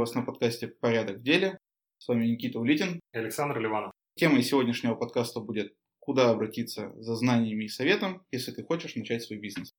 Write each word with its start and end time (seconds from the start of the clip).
вас 0.00 0.14
на 0.14 0.22
подкасте 0.22 0.66
«Порядок 0.66 1.18
в 1.18 1.22
деле». 1.22 1.58
С 1.98 2.08
вами 2.08 2.24
Никита 2.24 2.58
Улитин. 2.58 3.00
И 3.12 3.18
Александр 3.18 3.60
Ливанов. 3.60 3.92
Темой 4.16 4.42
сегодняшнего 4.42 4.94
подкаста 4.94 5.40
будет 5.40 5.74
«Куда 5.98 6.30
обратиться 6.30 6.94
за 6.96 7.16
знаниями 7.16 7.64
и 7.64 7.68
советом, 7.68 8.22
если 8.32 8.50
ты 8.52 8.62
хочешь 8.62 8.96
начать 8.96 9.22
свой 9.22 9.38
бизнес». 9.38 9.74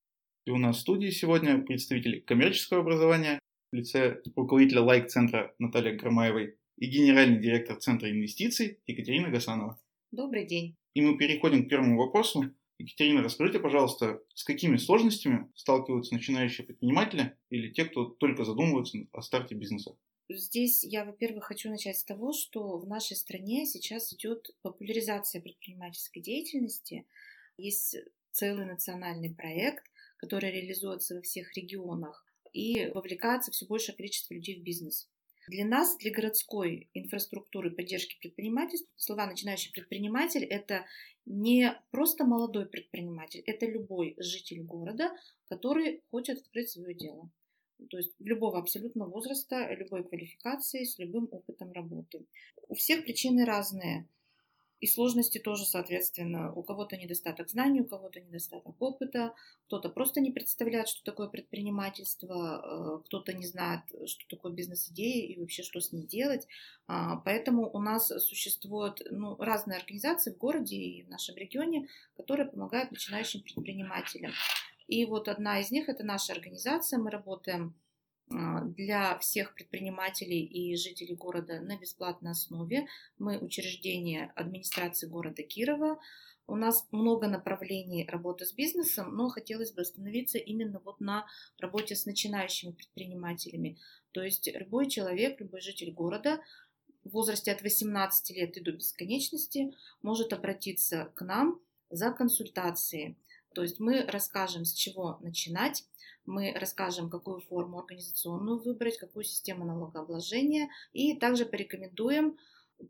И 0.45 0.51
у 0.51 0.57
нас 0.57 0.77
в 0.77 0.81
студии 0.81 1.09
сегодня 1.09 1.57
представитель 1.63 2.21
коммерческого 2.21 2.81
образования 2.81 3.39
в 3.71 3.75
лице 3.75 4.21
руководителя 4.35 4.81
лайк-центра 4.81 5.55
Наталья 5.57 5.97
Громаевой 5.97 6.55
и 6.77 6.85
генеральный 6.85 7.39
директор 7.39 7.77
Центра 7.77 8.11
инвестиций 8.11 8.77
Екатерина 8.85 9.29
Гасанова. 9.29 9.81
Добрый 10.11 10.45
день. 10.45 10.75
И 10.93 11.01
мы 11.01 11.17
переходим 11.17 11.65
к 11.65 11.69
первому 11.69 11.97
вопросу. 11.97 12.53
Екатерина, 12.77 13.23
расскажите, 13.23 13.59
пожалуйста, 13.59 14.21
с 14.35 14.43
какими 14.43 14.77
сложностями 14.77 15.51
сталкиваются 15.55 16.13
начинающие 16.13 16.65
предприниматели 16.65 17.35
или 17.49 17.71
те, 17.71 17.85
кто 17.85 18.05
только 18.05 18.43
задумывается 18.43 18.99
о 19.13 19.21
старте 19.23 19.55
бизнеса? 19.55 19.97
Здесь 20.35 20.83
я, 20.83 21.05
во-первых, 21.05 21.45
хочу 21.45 21.69
начать 21.69 21.97
с 21.97 22.03
того, 22.03 22.33
что 22.33 22.77
в 22.77 22.87
нашей 22.87 23.15
стране 23.15 23.65
сейчас 23.65 24.13
идет 24.13 24.49
популяризация 24.61 25.41
предпринимательской 25.41 26.21
деятельности. 26.21 27.05
Есть 27.57 27.97
целый 28.31 28.65
национальный 28.65 29.33
проект, 29.33 29.85
который 30.17 30.51
реализуется 30.51 31.15
во 31.15 31.21
всех 31.21 31.55
регионах 31.55 32.25
и 32.53 32.87
вовлекается 32.87 33.51
все 33.51 33.65
большее 33.65 33.95
количество 33.95 34.33
людей 34.33 34.59
в 34.59 34.63
бизнес. 34.63 35.09
Для 35.47 35.65
нас, 35.65 35.97
для 35.97 36.11
городской 36.11 36.89
инфраструктуры 36.93 37.71
поддержки 37.71 38.17
предпринимательства, 38.19 38.91
слова 38.95 39.25
начинающий 39.25 39.71
предприниматель– 39.71 40.43
это 40.49 40.85
не 41.25 41.73
просто 41.91 42.25
молодой 42.25 42.67
предприниматель, 42.67 43.41
это 43.45 43.65
любой 43.65 44.15
житель 44.17 44.61
города, 44.63 45.11
который 45.49 46.03
хочет 46.11 46.39
открыть 46.39 46.69
свое 46.69 46.93
дело. 46.93 47.31
То 47.89 47.97
есть 47.97 48.13
любого 48.19 48.59
абсолютно 48.59 49.05
возраста, 49.05 49.73
любой 49.73 50.03
квалификации, 50.03 50.83
с 50.83 50.99
любым 50.99 51.27
опытом 51.31 51.71
работы. 51.71 52.25
У 52.67 52.75
всех 52.75 53.03
причины 53.03 53.45
разные. 53.45 54.07
И 54.81 54.87
сложности 54.87 55.37
тоже, 55.37 55.65
соответственно, 55.65 56.51
у 56.53 56.63
кого-то 56.63 56.97
недостаток 56.97 57.47
знаний, 57.49 57.81
у 57.81 57.85
кого-то 57.85 58.19
недостаток 58.19 58.81
опыта, 58.81 59.35
кто-то 59.67 59.89
просто 59.89 60.21
не 60.21 60.31
представляет, 60.31 60.87
что 60.87 61.03
такое 61.03 61.27
предпринимательство, 61.27 62.97
э, 62.99 63.05
кто-то 63.05 63.31
не 63.31 63.45
знает, 63.45 63.81
что 64.07 64.27
такое 64.27 64.51
бизнес-идея 64.51 65.27
и 65.27 65.39
вообще 65.39 65.61
что 65.61 65.79
с 65.79 65.91
ней 65.91 66.07
делать. 66.07 66.47
А, 66.87 67.17
поэтому 67.17 67.69
у 67.71 67.79
нас 67.79 68.07
существуют 68.07 69.03
ну, 69.11 69.35
разные 69.37 69.77
организации 69.77 70.31
в 70.31 70.39
городе 70.39 70.75
и 70.75 71.03
в 71.03 71.09
нашем 71.09 71.35
регионе, 71.35 71.87
которые 72.17 72.49
помогают 72.49 72.89
начинающим 72.89 73.41
предпринимателям. 73.41 74.31
И 74.91 75.05
вот 75.05 75.29
одна 75.29 75.61
из 75.61 75.71
них– 75.71 75.87
это 75.87 76.03
наша 76.03 76.33
организация. 76.33 76.99
Мы 76.99 77.11
работаем 77.11 77.73
а, 78.29 78.59
для 78.65 79.17
всех 79.19 79.53
предпринимателей 79.55 80.43
и 80.43 80.75
жителей 80.75 81.15
города 81.15 81.61
на 81.61 81.77
бесплатной 81.77 82.31
основе. 82.31 82.87
Мы 83.17 83.37
учреждение 83.37 84.33
администрации 84.35 85.07
города 85.07 85.43
Кирова. 85.43 85.97
У 86.45 86.57
нас 86.57 86.85
много 86.91 87.29
направлений 87.29 88.05
работы 88.05 88.45
с 88.45 88.51
бизнесом, 88.51 89.15
но 89.15 89.29
хотелось 89.29 89.71
бы 89.71 89.83
остановиться 89.83 90.37
именно 90.37 90.81
вот 90.83 90.99
на 90.99 91.25
работе 91.57 91.95
с 91.95 92.05
начинающими 92.05 92.73
предпринимателями. 92.73 93.77
То 94.11 94.21
есть 94.21 94.53
любой 94.53 94.89
человек, 94.89 95.39
любой 95.39 95.61
житель 95.61 95.93
города 95.93 96.41
в 97.05 97.11
возрасте 97.11 97.53
от 97.53 97.61
18 97.61 98.35
лет 98.35 98.57
и 98.57 98.61
до 98.61 98.73
бесконечности 98.73 99.73
может 100.01 100.33
обратиться 100.33 101.13
к 101.15 101.21
нам 101.21 101.61
за 101.89 102.11
консультацией. 102.11 103.15
То 103.53 103.63
есть 103.63 103.79
мы 103.79 104.05
расскажем, 104.07 104.65
с 104.65 104.73
чего 104.73 105.17
начинать, 105.21 105.85
мы 106.25 106.53
расскажем, 106.53 107.09
какую 107.09 107.41
форму 107.41 107.79
организационную 107.79 108.59
выбрать, 108.59 108.97
какую 108.97 109.23
систему 109.23 109.65
налогообложения, 109.65 110.69
и 110.93 111.15
также 111.17 111.45
порекомендуем 111.45 112.37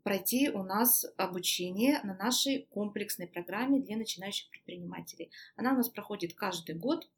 пройти 0.04 0.50
у 0.50 0.62
нас 0.62 1.04
обучение 1.16 2.00
на 2.02 2.14
нашей 2.14 2.66
комплексной 2.70 3.26
программе 3.26 3.80
для 3.80 3.96
начинающих 3.96 4.48
предпринимателей. 4.50 5.30
Она 5.56 5.72
у 5.72 5.76
нас 5.76 5.88
проходит 5.88 6.34
каждый 6.34 6.74
год, 6.74 7.08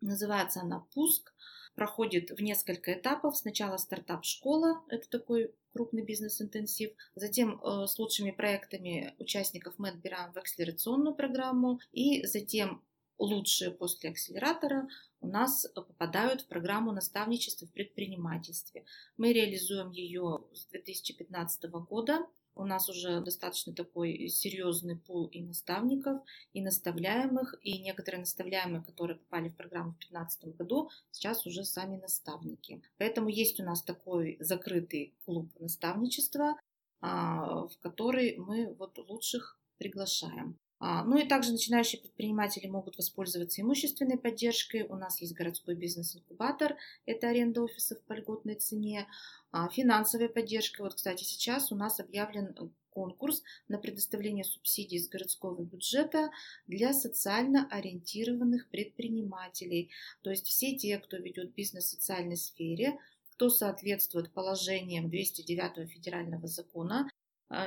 называется 0.00 0.60
она 0.60 0.80
«Пуск», 0.94 1.32
проходит 1.74 2.30
в 2.30 2.40
несколько 2.40 2.94
этапов. 2.94 3.36
Сначала 3.36 3.76
стартап-школа, 3.76 4.82
это 4.88 5.08
такой 5.08 5.52
крупный 5.72 6.04
бизнес-интенсив. 6.04 6.92
Затем 7.14 7.60
э, 7.60 7.86
с 7.86 7.98
лучшими 7.98 8.30
проектами 8.30 9.14
участников 9.18 9.74
мы 9.78 9.88
отбираем 9.88 10.32
в 10.32 10.36
акселерационную 10.36 11.14
программу. 11.14 11.80
И 11.92 12.24
затем 12.26 12.82
лучшие 13.18 13.70
после 13.70 14.10
акселератора 14.10 14.88
у 15.20 15.26
нас 15.26 15.66
попадают 15.74 16.42
в 16.42 16.46
программу 16.46 16.92
наставничества 16.92 17.66
в 17.66 17.72
предпринимательстве. 17.72 18.84
Мы 19.16 19.32
реализуем 19.32 19.90
ее 19.90 20.44
с 20.52 20.66
2015 20.66 21.64
года. 21.88 22.26
У 22.56 22.64
нас 22.64 22.88
уже 22.88 23.20
достаточно 23.20 23.74
такой 23.74 24.28
серьезный 24.28 24.96
пул 24.96 25.26
и 25.26 25.42
наставников, 25.42 26.22
и 26.52 26.60
наставляемых, 26.60 27.56
и 27.62 27.78
некоторые 27.78 28.20
наставляемые, 28.20 28.82
которые 28.82 29.16
попали 29.16 29.48
в 29.48 29.56
программу 29.56 29.92
в 29.92 29.98
2015 29.98 30.56
году, 30.56 30.90
сейчас 31.10 31.46
уже 31.46 31.64
сами 31.64 31.96
наставники. 31.96 32.82
Поэтому 32.98 33.28
есть 33.28 33.58
у 33.58 33.64
нас 33.64 33.82
такой 33.82 34.36
закрытый 34.38 35.14
клуб 35.24 35.48
наставничества, 35.58 36.56
а, 37.00 37.66
в 37.66 37.76
который 37.80 38.36
мы 38.36 38.72
вот 38.74 38.98
лучших 38.98 39.58
приглашаем. 39.78 40.58
А, 40.78 41.04
ну 41.04 41.18
и 41.18 41.26
также 41.26 41.52
начинающие 41.52 42.00
предприниматели 42.00 42.66
могут 42.66 42.96
воспользоваться 42.96 43.62
имущественной 43.62 44.18
поддержкой. 44.18 44.82
У 44.82 44.96
нас 44.96 45.20
есть 45.20 45.34
городской 45.34 45.74
бизнес-инкубатор, 45.74 46.76
это 47.06 47.28
аренда 47.28 47.62
офисов 47.62 48.00
по 48.02 48.12
льготной 48.14 48.56
цене, 48.56 49.06
а, 49.52 49.68
финансовая 49.68 50.28
поддержка. 50.28 50.82
Вот, 50.82 50.94
кстати, 50.94 51.24
сейчас 51.24 51.72
у 51.72 51.76
нас 51.76 52.00
объявлен 52.00 52.54
конкурс 52.90 53.42
на 53.68 53.78
предоставление 53.78 54.44
субсидий 54.44 54.98
из 54.98 55.08
городского 55.08 55.62
бюджета 55.62 56.30
для 56.66 56.92
социально 56.92 57.68
ориентированных 57.70 58.68
предпринимателей. 58.68 59.90
То 60.22 60.30
есть 60.30 60.46
все 60.46 60.76
те, 60.76 60.98
кто 60.98 61.16
ведет 61.16 61.54
бизнес 61.54 61.86
в 61.86 61.90
социальной 61.90 62.36
сфере, 62.36 62.98
кто 63.32 63.50
соответствует 63.50 64.32
положениям 64.32 65.10
209 65.10 65.90
федерального 65.90 66.46
закона 66.46 67.08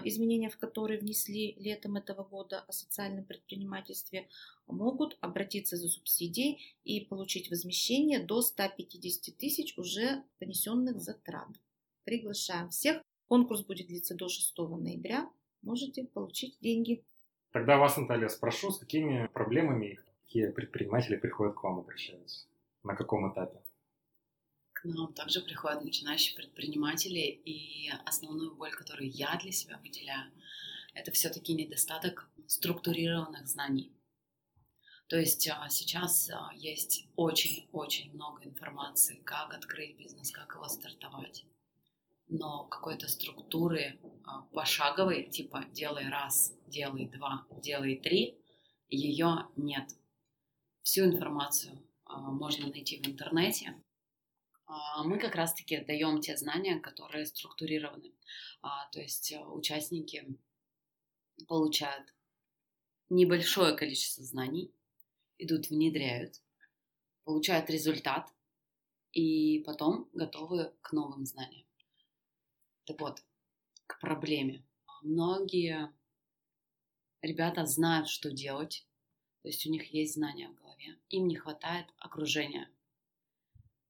изменения 0.04 0.50
в 0.50 0.58
которые 0.58 1.00
внесли 1.00 1.56
летом 1.58 1.98
этого 1.98 2.24
года 2.24 2.64
о 2.68 2.72
социальном 2.72 3.26
предпринимательстве, 3.26 4.28
могут 4.68 5.18
обратиться 5.22 5.78
за 5.78 5.88
субсидией 5.88 6.76
и 6.84 7.02
получить 7.02 7.50
возмещение 7.50 8.20
до 8.20 8.42
150 8.42 9.38
тысяч 9.38 9.78
уже 9.78 10.24
понесенных 10.40 11.00
затрат. 11.00 11.50
Приглашаем 12.04 12.70
всех. 12.70 13.02
Конкурс 13.28 13.66
будет 13.66 13.88
длиться 13.88 14.16
до 14.16 14.30
6 14.30 14.58
ноября. 14.58 15.30
Можете 15.62 16.06
получить 16.06 16.58
деньги. 16.62 17.04
Тогда 17.52 17.78
вас, 17.78 17.98
Наталья, 17.98 18.30
спрошу, 18.30 18.72
с 18.72 18.78
какими 18.78 19.28
проблемами 19.28 20.00
какие 20.26 20.48
предприниматели 20.50 21.16
приходят 21.16 21.56
к 21.56 21.64
вам 21.64 21.80
обращаются? 21.80 22.46
На 22.84 22.96
каком 22.96 23.32
этапе? 23.32 23.60
Нам 24.94 25.14
также 25.14 25.42
приходят 25.42 25.84
начинающие 25.84 26.36
предприниматели, 26.36 27.20
и 27.20 27.90
основную 28.06 28.56
боль, 28.56 28.72
которую 28.72 29.10
я 29.10 29.38
для 29.42 29.52
себя 29.52 29.78
выделяю, 29.78 30.32
это 30.94 31.12
все-таки 31.12 31.54
недостаток 31.54 32.30
структурированных 32.48 33.48
знаний. 33.48 33.92
То 35.08 35.18
есть 35.18 35.48
а, 35.48 35.70
сейчас 35.70 36.30
а, 36.30 36.52
есть 36.54 37.08
очень-очень 37.16 38.14
много 38.14 38.44
информации, 38.44 39.22
как 39.24 39.54
открыть 39.54 39.98
бизнес, 39.98 40.32
как 40.32 40.54
его 40.56 40.68
стартовать. 40.68 41.46
Но 42.28 42.66
какой-то 42.66 43.08
структуры 43.08 44.00
а, 44.26 44.42
пошаговой, 44.54 45.30
типа 45.30 45.64
делай 45.72 46.10
раз, 46.10 46.54
делай 46.68 47.08
два, 47.08 47.46
делай 47.62 47.96
три, 47.96 48.38
ее 48.90 49.48
нет. 49.56 49.90
Всю 50.82 51.06
информацию 51.06 51.82
можно 52.06 52.68
найти 52.68 53.02
в 53.02 53.08
интернете, 53.08 53.82
мы 55.04 55.18
как 55.20 55.36
раз-таки 55.36 55.78
даем 55.78 56.20
те 56.22 56.36
знания, 56.36 56.80
которые 56.80 57.26
структурированы. 57.26 58.14
А, 58.62 58.90
то 58.92 59.00
есть 59.00 59.32
э, 59.32 59.40
участники 59.40 60.26
получают 61.48 62.14
небольшое 63.10 63.76
количество 63.76 64.24
знаний, 64.24 64.74
идут, 65.38 65.70
внедряют, 65.70 66.42
получают 67.24 67.70
результат 67.70 68.34
и 69.14 69.64
потом 69.66 70.10
готовы 70.14 70.74
к 70.82 70.92
новым 70.92 71.26
знаниям. 71.26 71.66
Так 72.86 73.00
вот, 73.00 73.24
к 73.86 74.00
проблеме. 74.00 74.66
Многие 75.02 75.94
ребята 77.22 77.66
знают, 77.66 78.10
что 78.10 78.32
делать, 78.32 78.86
то 79.44 79.48
есть 79.48 79.66
у 79.66 79.70
них 79.70 79.94
есть 79.94 80.16
знания 80.16 80.50
в 80.50 80.56
голове, 80.56 80.98
им 81.10 81.28
не 81.28 81.36
хватает 81.36 81.88
окружения, 81.98 82.70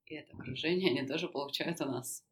и 0.07 0.15
это 0.15 0.35
окружение 0.35 0.91
они 0.91 1.07
тоже 1.07 1.27
получают 1.27 1.81
у 1.81 1.85
нас. 1.85 2.23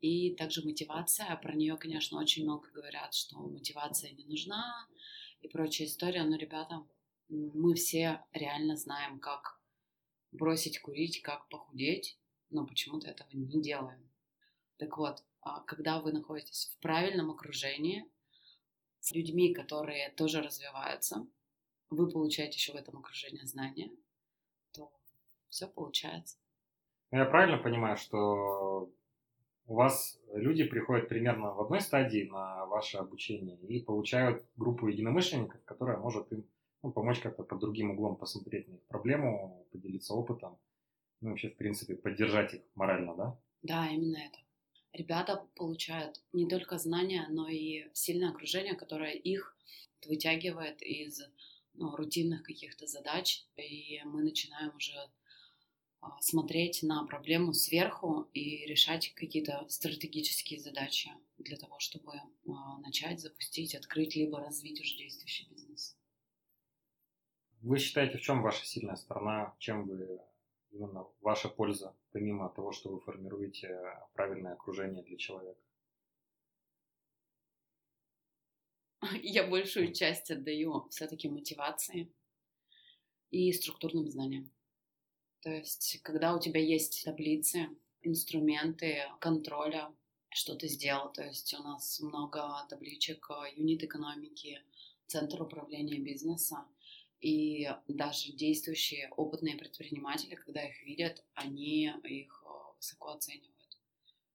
И 0.00 0.34
также 0.34 0.64
мотивация, 0.64 1.34
про 1.36 1.54
нее, 1.54 1.76
конечно, 1.76 2.18
очень 2.18 2.42
много 2.42 2.68
говорят, 2.70 3.14
что 3.14 3.38
мотивация 3.38 4.10
не 4.12 4.24
нужна 4.24 4.88
и 5.40 5.48
прочая 5.48 5.86
история, 5.86 6.24
но, 6.24 6.36
ребята, 6.36 6.84
мы 7.28 7.74
все 7.74 8.24
реально 8.32 8.76
знаем, 8.76 9.20
как 9.20 9.60
бросить 10.32 10.80
курить, 10.80 11.22
как 11.22 11.48
похудеть, 11.48 12.18
но 12.50 12.66
почему-то 12.66 13.08
этого 13.08 13.28
не 13.32 13.62
делаем. 13.62 14.10
Так 14.76 14.98
вот, 14.98 15.22
а, 15.40 15.60
когда 15.60 16.00
вы 16.00 16.12
находитесь 16.12 16.74
в 16.74 16.80
правильном 16.80 17.30
окружении, 17.30 18.04
с 19.00 19.12
людьми, 19.12 19.52
которые 19.52 20.10
тоже 20.10 20.42
развиваются, 20.42 21.26
вы 21.90 22.08
получаете 22.08 22.56
еще 22.56 22.72
в 22.72 22.76
этом 22.76 22.98
окружении 22.98 23.44
знания, 23.44 23.90
то 24.72 24.92
все 25.48 25.66
получается. 25.66 26.41
Ну, 27.12 27.18
я 27.18 27.26
правильно 27.26 27.58
понимаю, 27.58 27.98
что 27.98 28.90
у 29.66 29.74
вас 29.74 30.18
люди 30.32 30.64
приходят 30.64 31.10
примерно 31.10 31.52
в 31.52 31.60
одной 31.60 31.82
стадии 31.82 32.26
на 32.30 32.64
ваше 32.64 32.96
обучение 32.96 33.58
и 33.58 33.80
получают 33.80 34.46
группу 34.56 34.88
единомышленников, 34.88 35.62
которая 35.64 35.98
может 35.98 36.32
им 36.32 36.46
ну, 36.82 36.90
помочь 36.90 37.20
как-то 37.20 37.42
под 37.42 37.60
другим 37.60 37.90
углом 37.90 38.16
посмотреть 38.16 38.66
на 38.66 38.76
их 38.76 38.82
проблему, 38.84 39.66
поделиться 39.72 40.14
опытом, 40.14 40.58
ну, 41.20 41.30
вообще, 41.30 41.50
в 41.50 41.56
принципе, 41.56 41.96
поддержать 41.96 42.54
их 42.54 42.62
морально, 42.74 43.14
да? 43.14 43.38
Да, 43.62 43.88
именно 43.88 44.16
это. 44.16 44.38
Ребята 44.94 45.46
получают 45.54 46.22
не 46.32 46.48
только 46.48 46.78
знания, 46.78 47.26
но 47.28 47.46
и 47.46 47.88
сильное 47.92 48.30
окружение, 48.30 48.74
которое 48.74 49.12
их 49.12 49.54
вытягивает 50.08 50.80
из 50.80 51.20
ну, 51.74 51.94
рутинных 51.94 52.42
каких-то 52.42 52.86
задач, 52.86 53.46
и 53.56 54.00
мы 54.06 54.22
начинаем 54.22 54.74
уже 54.74 54.96
смотреть 56.20 56.82
на 56.82 57.04
проблему 57.06 57.52
сверху 57.52 58.28
и 58.32 58.66
решать 58.66 59.12
какие-то 59.14 59.64
стратегические 59.68 60.60
задачи 60.60 61.10
для 61.38 61.56
того, 61.56 61.78
чтобы 61.78 62.12
а, 62.48 62.78
начать, 62.78 63.20
запустить, 63.20 63.74
открыть, 63.74 64.16
либо 64.16 64.40
развить 64.40 64.80
уже 64.80 64.96
действующий 64.96 65.48
бизнес. 65.50 65.96
Вы 67.60 67.78
считаете, 67.78 68.18
в 68.18 68.22
чем 68.22 68.42
ваша 68.42 68.64
сильная 68.64 68.96
сторона, 68.96 69.54
чем 69.58 69.86
вы 69.86 70.20
именно 70.72 71.06
ваша 71.20 71.48
польза, 71.48 71.94
помимо 72.12 72.48
того, 72.48 72.72
что 72.72 72.90
вы 72.90 73.00
формируете 73.00 73.78
правильное 74.14 74.54
окружение 74.54 75.04
для 75.04 75.16
человека? 75.16 75.60
Я 79.22 79.46
большую 79.46 79.92
часть 79.92 80.30
отдаю 80.30 80.88
все-таки 80.90 81.28
мотивации 81.28 82.12
и 83.30 83.52
структурным 83.52 84.10
знаниям. 84.10 84.50
То 85.42 85.50
есть, 85.50 86.00
когда 86.02 86.34
у 86.34 86.40
тебя 86.40 86.60
есть 86.60 87.04
таблицы, 87.04 87.68
инструменты 88.02 89.02
контроля, 89.20 89.92
что 90.30 90.54
ты 90.54 90.68
сделал. 90.68 91.12
То 91.12 91.24
есть 91.24 91.52
у 91.54 91.62
нас 91.62 92.00
много 92.00 92.66
табличек 92.68 93.28
юнит 93.56 93.82
экономики, 93.82 94.62
центр 95.06 95.42
управления 95.42 95.98
бизнеса. 95.98 96.64
И 97.20 97.68
даже 97.86 98.32
действующие 98.32 99.08
опытные 99.16 99.56
предприниматели, 99.56 100.34
когда 100.34 100.64
их 100.64 100.82
видят, 100.82 101.24
они 101.34 101.92
их 102.02 102.42
э, 102.44 102.48
высоко 102.76 103.10
оценивают. 103.10 103.52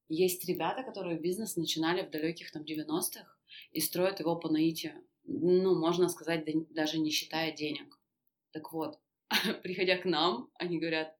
Есть 0.07 0.47
ребята, 0.47 0.83
которые 0.83 1.19
бизнес 1.19 1.57
начинали 1.57 2.01
в 2.01 2.09
далеких 2.11 2.49
там 2.51 2.63
90-х 2.63 3.27
и 3.71 3.81
строят 3.81 4.21
его 4.21 4.37
по 4.37 4.47
наитию. 4.47 5.03
Ну, 5.25 5.77
можно 5.77 6.07
сказать, 6.07 6.45
даже 6.73 6.97
не 6.97 7.09
считая 7.09 7.51
денег. 7.51 7.99
Так 8.51 8.71
вот, 8.71 8.99
приходя 9.63 9.97
к 9.97 10.05
нам, 10.05 10.49
они 10.55 10.79
говорят, 10.79 11.15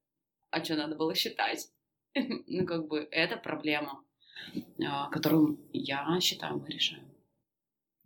а 0.49 0.63
что 0.63 0.75
надо 0.75 0.95
было 0.95 1.15
считать? 1.15 1.71
ну, 2.47 2.65
как 2.65 2.87
бы, 2.87 3.07
это 3.11 3.37
проблема, 3.37 4.03
а, 4.85 5.09
которую 5.09 5.59
я 5.73 6.19
считаю, 6.21 6.57
мы 6.57 6.67
решаем. 6.69 7.07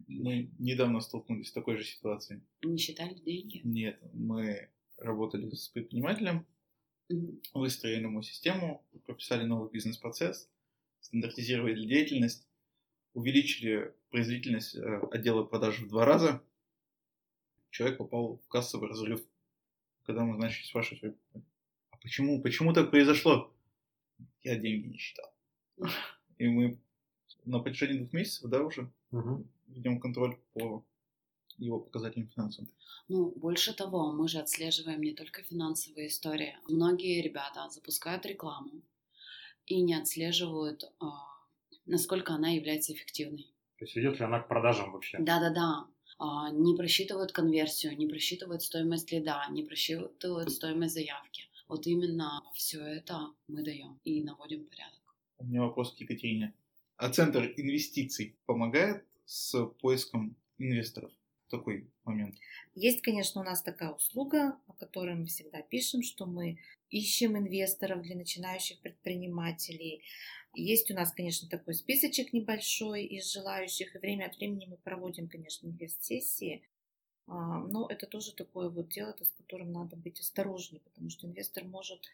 Мы 0.08 0.52
недавно 0.60 1.00
столкнулись 1.00 1.50
с 1.50 1.54
такой 1.54 1.78
же 1.78 1.86
ситуацией. 1.86 2.42
Не 2.64 2.78
считали 2.78 3.14
деньги? 3.14 3.62
Нет, 3.64 4.00
мы 4.14 4.70
работали 4.98 5.50
с 5.52 5.70
предпринимателем, 5.70 6.46
выстроили 7.54 8.04
ему 8.04 8.22
систему, 8.22 8.86
прописали 9.06 9.46
новый 9.46 9.70
бизнес-процесс, 9.70 10.50
стандартизировали 11.00 11.88
деятельность, 11.88 12.48
увеличили 13.14 13.94
производительность 14.10 14.76
э, 14.76 15.00
отдела 15.12 15.44
продаж 15.44 15.80
в 15.80 15.88
два 15.88 16.06
раза. 16.06 16.44
Человек 17.70 17.98
попал 17.98 18.38
в 18.38 18.48
кассовый 18.48 18.90
разрыв. 18.90 19.22
Когда 20.06 20.24
мы 20.24 20.38
начали 20.38 20.64
спрашивать, 20.66 21.16
а 21.92 21.98
почему, 21.98 22.42
почему 22.42 22.74
так 22.74 22.92
произошло? 22.92 23.54
Я 24.44 24.58
деньги 24.58 24.88
не 24.88 24.98
считал. 24.98 25.32
И 26.38 26.48
мы 26.48 26.80
на 27.46 27.60
протяжении 27.60 28.00
двух 28.00 28.14
месяцев, 28.14 28.50
да, 28.50 28.64
уже 28.64 28.92
угу 29.12 29.46
ведем 29.72 30.00
контроль 30.00 30.38
по 30.54 30.84
его 31.58 31.80
показателям 31.80 32.28
финансовым. 32.28 32.70
Ну, 33.08 33.32
больше 33.36 33.74
того, 33.74 34.12
мы 34.12 34.28
же 34.28 34.40
отслеживаем 34.40 35.02
не 35.02 35.14
только 35.14 35.44
финансовые 35.44 36.08
истории. 36.08 36.58
Многие 36.68 37.22
ребята 37.22 37.70
запускают 37.70 38.26
рекламу 38.26 38.82
и 39.68 39.82
не 39.82 39.96
отслеживают, 39.96 40.92
а, 41.00 41.08
насколько 41.86 42.34
она 42.34 42.50
является 42.50 42.94
эффективной. 42.94 43.48
То 43.78 43.86
есть 43.86 43.98
идет 43.98 44.20
ли 44.20 44.26
она 44.26 44.40
к 44.40 44.48
продажам 44.48 44.92
вообще? 44.92 45.18
Да-да-да. 45.20 45.88
А, 46.24 46.52
не 46.52 46.76
просчитывают 46.76 47.32
конверсию, 47.32 47.98
не 47.98 48.06
просчитывают 48.06 48.62
стоимость 48.62 49.12
лида, 49.12 49.44
не 49.50 49.64
просчитывают 49.64 50.52
стоимость 50.52 50.94
заявки. 50.94 51.50
Вот 51.68 51.88
именно 51.88 52.44
все 52.54 52.80
это 52.80 53.34
мы 53.48 53.64
даем 53.64 54.00
и 54.04 54.22
наводим 54.24 54.66
порядок. 54.66 55.16
У 55.40 55.46
меня 55.46 55.62
вопрос 55.64 55.96
к 55.96 56.00
Екатерине. 56.00 56.54
А 56.98 57.10
центр 57.10 57.52
инвестиций 57.58 58.36
помогает 58.46 59.04
с 59.26 59.66
поиском 59.82 60.36
инвесторов? 60.60 61.12
Такой 61.52 61.92
момент. 62.06 62.36
Есть, 62.76 63.02
конечно, 63.02 63.42
у 63.42 63.44
нас 63.44 63.62
такая 63.62 63.92
услуга, 63.92 64.58
о 64.68 64.74
которой 64.74 65.16
мы 65.16 65.26
всегда 65.26 65.62
пишем, 65.62 66.02
что 66.02 66.26
мы 66.26 66.58
ищем 66.90 67.38
инвесторов 67.38 68.02
для 68.02 68.16
начинающих 68.16 68.80
предпринимателей. 68.80 70.04
Есть 70.54 70.90
у 70.92 70.94
нас, 70.94 71.12
конечно, 71.12 71.50
такой 71.50 71.74
списочек 71.74 72.34
небольшой 72.34 73.04
из 73.04 73.32
желающих, 73.32 73.96
и 73.96 74.00
время 74.00 74.26
от 74.28 74.38
времени 74.38 74.66
мы 74.66 74.78
проводим, 74.78 75.28
конечно, 75.28 75.68
инвест-сессии. 75.68 76.64
А, 77.28 77.60
но 77.60 77.88
это 77.88 78.08
тоже 78.08 78.34
такое 78.34 78.70
вот 78.70 78.90
дело, 78.90 79.16
с 79.22 79.32
которым 79.32 79.72
надо 79.72 79.96
быть 79.96 80.20
осторожнее, 80.20 80.82
потому 80.82 81.10
что 81.10 81.28
инвестор 81.28 81.66
может 81.66 82.06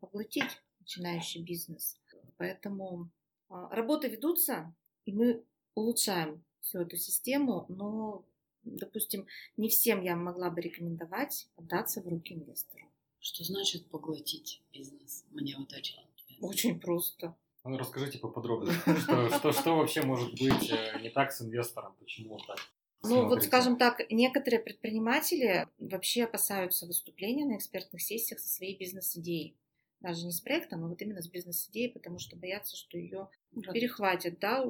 поглотить 0.00 0.60
начинающий 0.80 1.42
бизнес. 1.42 1.96
Поэтому 2.36 3.10
а, 3.48 3.68
работы 3.74 4.08
ведутся, 4.08 4.74
и 5.04 5.12
мы 5.12 5.44
улучшаем 5.74 6.44
всю 6.60 6.80
эту 6.80 6.96
систему, 6.96 7.66
но, 7.68 8.24
допустим, 8.66 9.26
не 9.56 9.68
всем 9.68 10.02
я 10.02 10.16
могла 10.16 10.50
бы 10.50 10.60
рекомендовать 10.60 11.48
отдаться 11.56 12.02
в 12.02 12.08
руки 12.08 12.34
инвестору. 12.34 12.84
Что 13.20 13.44
значит 13.44 13.86
поглотить 13.86 14.62
бизнес? 14.72 15.24
Мне 15.30 15.56
вот 15.56 15.72
очень 15.72 15.98
интересно. 16.14 16.48
Очень 16.48 16.80
просто. 16.80 17.34
Ну, 17.64 17.76
расскажите 17.78 18.18
поподробнее, 18.18 18.74
что, 19.00 19.28
что, 19.30 19.52
что 19.52 19.76
вообще 19.76 20.02
может 20.02 20.30
быть 20.32 20.70
э, 20.70 21.00
не 21.00 21.10
так 21.10 21.32
с 21.32 21.42
инвестором, 21.42 21.96
почему 21.98 22.38
так? 22.46 22.58
Ну, 23.02 23.28
вот, 23.28 23.42
скажем 23.42 23.76
так, 23.76 24.00
некоторые 24.10 24.60
предприниматели 24.60 25.66
вообще 25.78 26.24
опасаются 26.24 26.86
выступления 26.86 27.44
на 27.44 27.56
экспертных 27.56 28.02
сессиях 28.02 28.40
со 28.40 28.48
своей 28.48 28.76
бизнес-идеей. 28.76 29.56
Даже 30.00 30.24
не 30.24 30.32
с 30.32 30.40
проектом, 30.40 30.84
а 30.84 30.88
вот 30.88 31.00
именно 31.02 31.22
с 31.22 31.28
бизнес-идеей, 31.28 31.90
потому 31.90 32.18
что 32.18 32.36
боятся, 32.36 32.76
что 32.76 32.98
ее 32.98 33.28
перехватят, 33.72 34.38
да, 34.38 34.64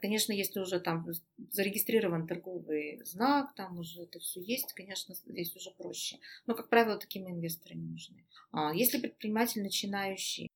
Конечно, 0.00 0.32
если 0.32 0.60
уже 0.60 0.80
там 0.80 1.06
зарегистрирован 1.50 2.26
торговый 2.26 3.02
знак, 3.04 3.54
там 3.54 3.78
уже 3.78 4.04
это 4.04 4.18
все 4.18 4.40
есть, 4.40 4.72
конечно, 4.72 5.14
здесь 5.14 5.54
уже 5.54 5.70
проще. 5.72 6.18
Но, 6.46 6.54
как 6.54 6.70
правило, 6.70 6.96
таким 6.96 7.28
инвесторы 7.28 7.76
нужны. 7.76 8.24
А 8.50 8.74
если 8.74 8.98
предприниматель 8.98 9.62
начинающий, 9.62 10.48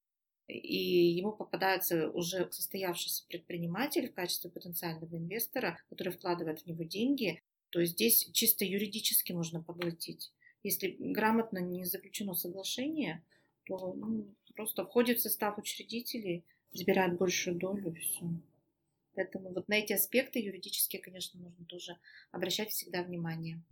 и 0.47 1.13
ему 1.13 1.33
попадается 1.33 2.11
уже 2.11 2.51
состоявшийся 2.51 3.25
предприниматель 3.29 4.09
в 4.09 4.15
качестве 4.15 4.51
потенциального 4.51 5.15
инвестора, 5.17 5.79
который 5.91 6.13
вкладывает 6.13 6.61
в 6.61 6.67
него 6.67 6.85
деньги, 6.85 7.43
то 7.71 7.85
здесь 7.85 8.31
чисто 8.33 8.65
юридически 8.65 9.33
можно 9.33 9.63
поглотить. 9.63 10.33
Если 10.63 10.97
грамотно 10.99 11.59
не 11.59 11.85
заключено 11.85 12.35
соглашение, 12.35 13.23
то 13.67 13.93
ну, 13.93 14.27
просто 14.55 14.87
входит 14.87 15.19
в 15.19 15.23
состав 15.23 15.59
учредителей, 15.59 16.45
забирает 16.73 17.19
большую 17.19 17.57
долю 17.57 17.93
и 17.95 18.01
все. 18.01 18.25
Поэтому 19.15 19.53
вот 19.53 19.69
на 19.69 19.75
эти 19.75 19.93
аспекты 19.93 20.41
юридические, 20.41 21.01
конечно, 21.01 21.41
нужно 21.41 21.65
тоже 21.67 21.97
обращать 22.33 22.71
всегда 22.71 23.03
внимание. 23.03 23.63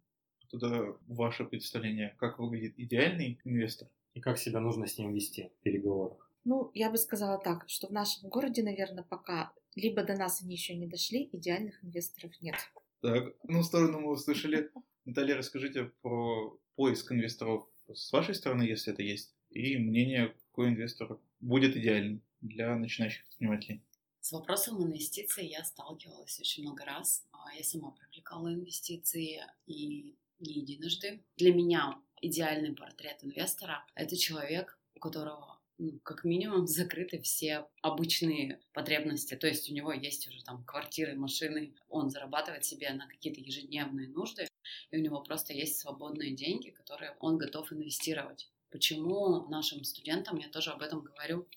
Туда 0.49 0.95
ваше 1.07 1.45
представление, 1.45 2.15
как 2.19 2.39
выглядит 2.39 2.75
идеальный 2.79 3.41
инвестор? 3.45 3.89
И 4.15 4.21
как 4.21 4.39
себя 4.39 4.61
нужно 4.61 4.87
с 4.87 4.99
ним 4.99 5.15
вести 5.15 5.51
в 5.61 5.63
переговорах? 5.63 6.31
Ну, 6.45 6.71
я 6.75 6.91
бы 6.91 6.99
сказала 6.99 7.39
так, 7.39 7.65
что 7.69 7.87
в 7.87 7.93
нашем 7.93 8.29
городе, 8.29 8.63
наверное, 8.63 9.05
пока 9.05 9.53
либо 9.75 10.03
до 10.03 10.15
нас 10.15 10.43
они 10.43 10.55
еще 10.55 10.75
не 10.75 10.87
дошли, 10.87 11.29
идеальных 11.33 11.83
инвесторов 11.83 12.33
нет. 12.43 12.57
Так, 13.01 13.35
ну, 13.45 13.63
сторону 13.63 14.01
мы 14.01 14.11
услышали. 14.13 14.71
Наталья, 15.05 15.37
расскажите 15.37 15.91
про 16.03 16.59
поиск 16.77 17.11
инвесторов 17.13 17.67
с 17.93 18.13
вашей 18.13 18.35
стороны, 18.35 18.63
если 18.63 18.93
это 18.93 19.03
есть, 19.03 19.35
и 19.51 19.77
мнение, 19.77 20.35
какой 20.47 20.69
инвестор 20.69 21.19
будет 21.41 21.77
идеальным 21.77 22.23
для 22.41 22.77
начинающих 22.77 23.25
предпринимателей. 23.25 23.83
С 24.23 24.31
вопросом 24.31 24.81
инвестиций 24.81 25.49
я 25.49 25.65
сталкивалась 25.65 26.39
очень 26.39 26.63
много 26.63 26.85
раз. 26.85 27.27
А, 27.33 27.53
я 27.55 27.65
сама 27.65 27.91
привлекала 27.91 28.55
инвестиции 28.55 29.45
и 29.67 30.15
не 30.39 30.53
единожды. 30.53 31.25
Для 31.37 31.53
меня 31.53 32.01
идеальный 32.21 32.73
портрет 32.73 33.19
инвестора– 33.23 33.85
это 33.97 34.17
человек, 34.17 34.79
у 34.95 35.01
которого 35.01 35.59
ну, 35.79 35.99
как 36.05 36.23
минимум 36.23 36.69
закрыты 36.69 37.21
все 37.21 37.67
обычные 37.83 38.61
потребности. 38.73 39.35
То 39.35 39.49
есть 39.49 39.69
у 39.69 39.75
него 39.75 39.93
есть 39.93 40.29
уже 40.29 40.45
там 40.45 40.63
квартиры, 40.65 41.17
машины, 41.17 41.75
он 41.89 42.09
зарабатывает 42.09 42.65
себе 42.65 42.93
на 42.93 43.09
какие-то 43.09 43.41
ежедневные 43.41 44.07
нужды, 44.07 44.47
и 44.93 44.99
у 44.99 45.01
него 45.01 45.21
просто 45.21 45.53
есть 45.53 45.81
свободные 45.81 46.31
деньги, 46.31 46.71
которые 46.71 47.17
он 47.19 47.39
готов 47.39 47.73
инвестировать. 47.73 48.53
Почему 48.71 49.49
нашим 49.49 49.83
студентам, 49.83 50.39
я 50.39 50.49
тоже 50.49 50.71
об 50.71 50.81
этом 50.81 51.01
говорю, 51.03 51.49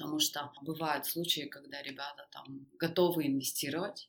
потому 0.00 0.18
что 0.18 0.50
бывают 0.62 1.04
случаи, 1.04 1.42
когда 1.42 1.82
ребята 1.82 2.26
там 2.32 2.66
готовы 2.78 3.26
инвестировать, 3.26 4.08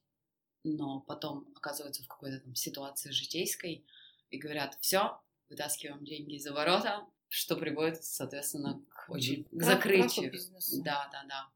но 0.64 1.02
потом 1.02 1.46
оказываются 1.54 2.02
в 2.04 2.08
какой-то 2.08 2.40
там 2.40 2.56
ситуации 2.56 3.12
житейской 3.12 3.86
и 4.30 4.38
говорят, 4.38 4.78
все, 4.80 5.20
вытаскиваем 5.50 6.06
деньги 6.06 6.36
из 6.36 6.48
ворота, 6.48 7.06
что 7.28 7.58
приводит, 7.58 8.06
соответственно, 8.06 8.82
к 8.88 9.10
очень 9.10 9.44
к 9.52 9.62
закрытию. 9.62 10.32
Да, 10.82 11.10
да, 11.12 11.26
да. 11.28 11.50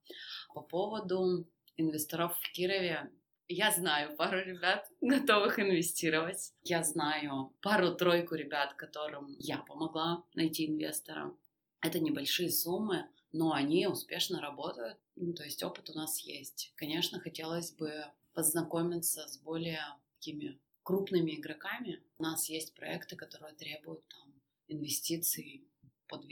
По 0.53 0.59
поводу 0.59 1.47
инвесторов 1.77 2.37
в 2.37 2.51
Кирове, 2.51 3.09
я 3.47 3.71
знаю 3.71 4.17
пару 4.17 4.39
ребят, 4.39 4.85
готовых 4.99 5.59
инвестировать. 5.59 6.51
Я 6.63 6.83
знаю 6.83 7.53
пару-тройку 7.61 8.35
ребят, 8.35 8.73
которым 8.73 9.33
я 9.39 9.59
помогла 9.59 10.25
найти 10.33 10.67
инвестора. 10.67 11.33
Это 11.79 11.99
небольшие 11.99 12.49
суммы, 12.49 13.07
но 13.35 13.51
они 13.51 13.85
успешно 13.85 14.39
работают. 14.39 14.97
Ну, 15.17 15.33
то 15.33 15.43
есть 15.43 15.61
опыт 15.61 15.89
у 15.89 15.93
нас 15.93 16.19
есть. 16.19 16.71
Конечно, 16.75 17.19
хотелось 17.19 17.71
бы 17.71 18.05
познакомиться 18.33 19.27
с 19.27 19.37
более 19.37 19.83
такими 20.13 20.57
крупными 20.83 21.31
игроками. 21.31 22.01
У 22.17 22.23
нас 22.23 22.47
есть 22.47 22.73
проекты, 22.75 23.17
которые 23.17 23.53
требуют 23.55 24.07
там, 24.07 24.33
инвестиций 24.69 25.67
по 26.07 26.15
12-20 26.15 26.25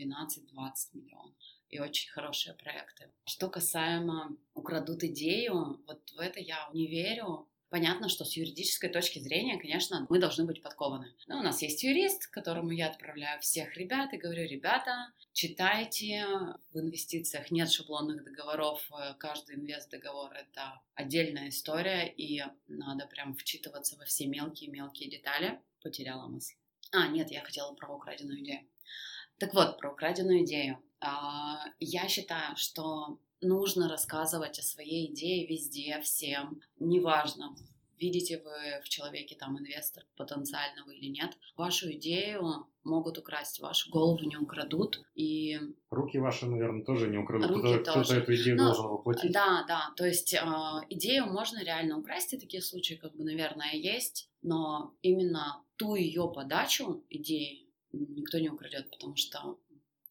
миллионов 0.93 1.35
и 1.69 1.79
очень 1.79 2.09
хорошие 2.11 2.53
проекты. 2.53 3.11
Что 3.25 3.49
касаемо 3.49 4.37
украдут 4.53 5.03
идею, 5.03 5.81
вот 5.85 6.09
в 6.09 6.19
это 6.19 6.39
я 6.39 6.69
не 6.73 6.87
верю. 6.87 7.49
Понятно, 7.73 8.07
что 8.07 8.23
с 8.23 8.37
юридической 8.37 8.87
точки 8.87 9.17
зрения, 9.17 9.57
конечно, 9.59 10.05
мы 10.07 10.19
должны 10.19 10.45
быть 10.45 10.61
подкованы. 10.61 11.11
Но 11.25 11.39
у 11.39 11.41
нас 11.41 11.63
есть 11.63 11.81
юрист, 11.81 12.27
которому 12.27 12.69
я 12.69 12.87
отправляю 12.87 13.41
всех 13.41 13.75
ребят 13.75 14.13
и 14.13 14.17
говорю, 14.17 14.47
ребята, 14.47 15.11
читайте, 15.31 16.23
в 16.71 16.79
инвестициях 16.79 17.49
нет 17.49 17.71
шаблонных 17.71 18.23
договоров, 18.23 18.87
каждый 19.17 19.55
инвест-договор— 19.55 20.31
это 20.35 20.83
отдельная 20.93 21.49
история, 21.49 22.07
и 22.15 22.43
надо 22.67 23.07
прям 23.07 23.33
вчитываться 23.33 23.97
во 23.97 24.05
все 24.05 24.27
мелкие-мелкие 24.27 25.09
детали. 25.09 25.59
Потеряла 25.81 26.27
мысль. 26.27 26.53
А, 26.91 27.07
нет, 27.07 27.31
я 27.31 27.41
хотела 27.41 27.73
про 27.73 27.91
украденную 27.91 28.43
идею. 28.43 28.67
Так 29.39 29.55
вот, 29.55 29.79
про 29.79 29.91
украденную 29.91 30.45
идею. 30.45 30.77
А, 30.99 31.65
я 31.79 32.07
считаю, 32.07 32.55
что 32.55 33.17
нужно 33.43 33.87
рассказывать 33.87 34.59
о 34.59 34.63
своей 34.63 35.11
идее 35.11 35.45
везде, 35.47 35.99
всем. 36.01 36.61
Неважно, 36.79 37.55
видите 38.03 38.41
вы 38.43 38.81
в 38.83 38.89
человеке 38.89 39.35
там 39.35 39.57
инвестор 39.57 40.03
потенциального 40.17 40.91
или 40.91 41.09
нет. 41.09 41.37
Вашу 41.55 41.91
идею 41.93 42.67
могут 42.83 43.17
украсть, 43.17 43.59
вашу 43.59 43.89
голову 43.91 44.23
не 44.25 44.37
украдут. 44.37 45.01
И... 45.15 45.59
Руки 45.89 46.17
ваши, 46.17 46.45
наверное, 46.45 46.83
тоже 46.83 47.07
не 47.07 47.17
украдут. 47.17 47.49
Руки 47.49 47.61
кто-то, 47.61 47.93
тоже. 47.93 48.05
кто-то 48.05 48.19
эту 48.19 48.35
идею 48.35 48.57
Но, 48.57 48.65
должен 48.65 48.87
воплотить. 48.87 49.31
Да, 49.31 49.63
да. 49.67 49.93
То 49.95 50.05
есть 50.05 50.33
э, 50.33 50.39
идею 50.89 51.27
можно 51.27 51.63
реально 51.63 51.97
украсть, 51.97 52.33
и 52.33 52.39
такие 52.39 52.61
случаи, 52.61 52.95
как 52.95 53.15
бы, 53.15 53.23
наверное, 53.23 53.73
есть. 53.73 54.29
Но 54.41 54.93
именно 55.01 55.63
ту 55.77 55.95
ее 55.95 56.29
подачу 56.33 57.03
идеи 57.09 57.63
никто 57.93 58.39
не 58.39 58.49
украдет, 58.49 58.89
потому 58.89 59.15
что 59.15 59.57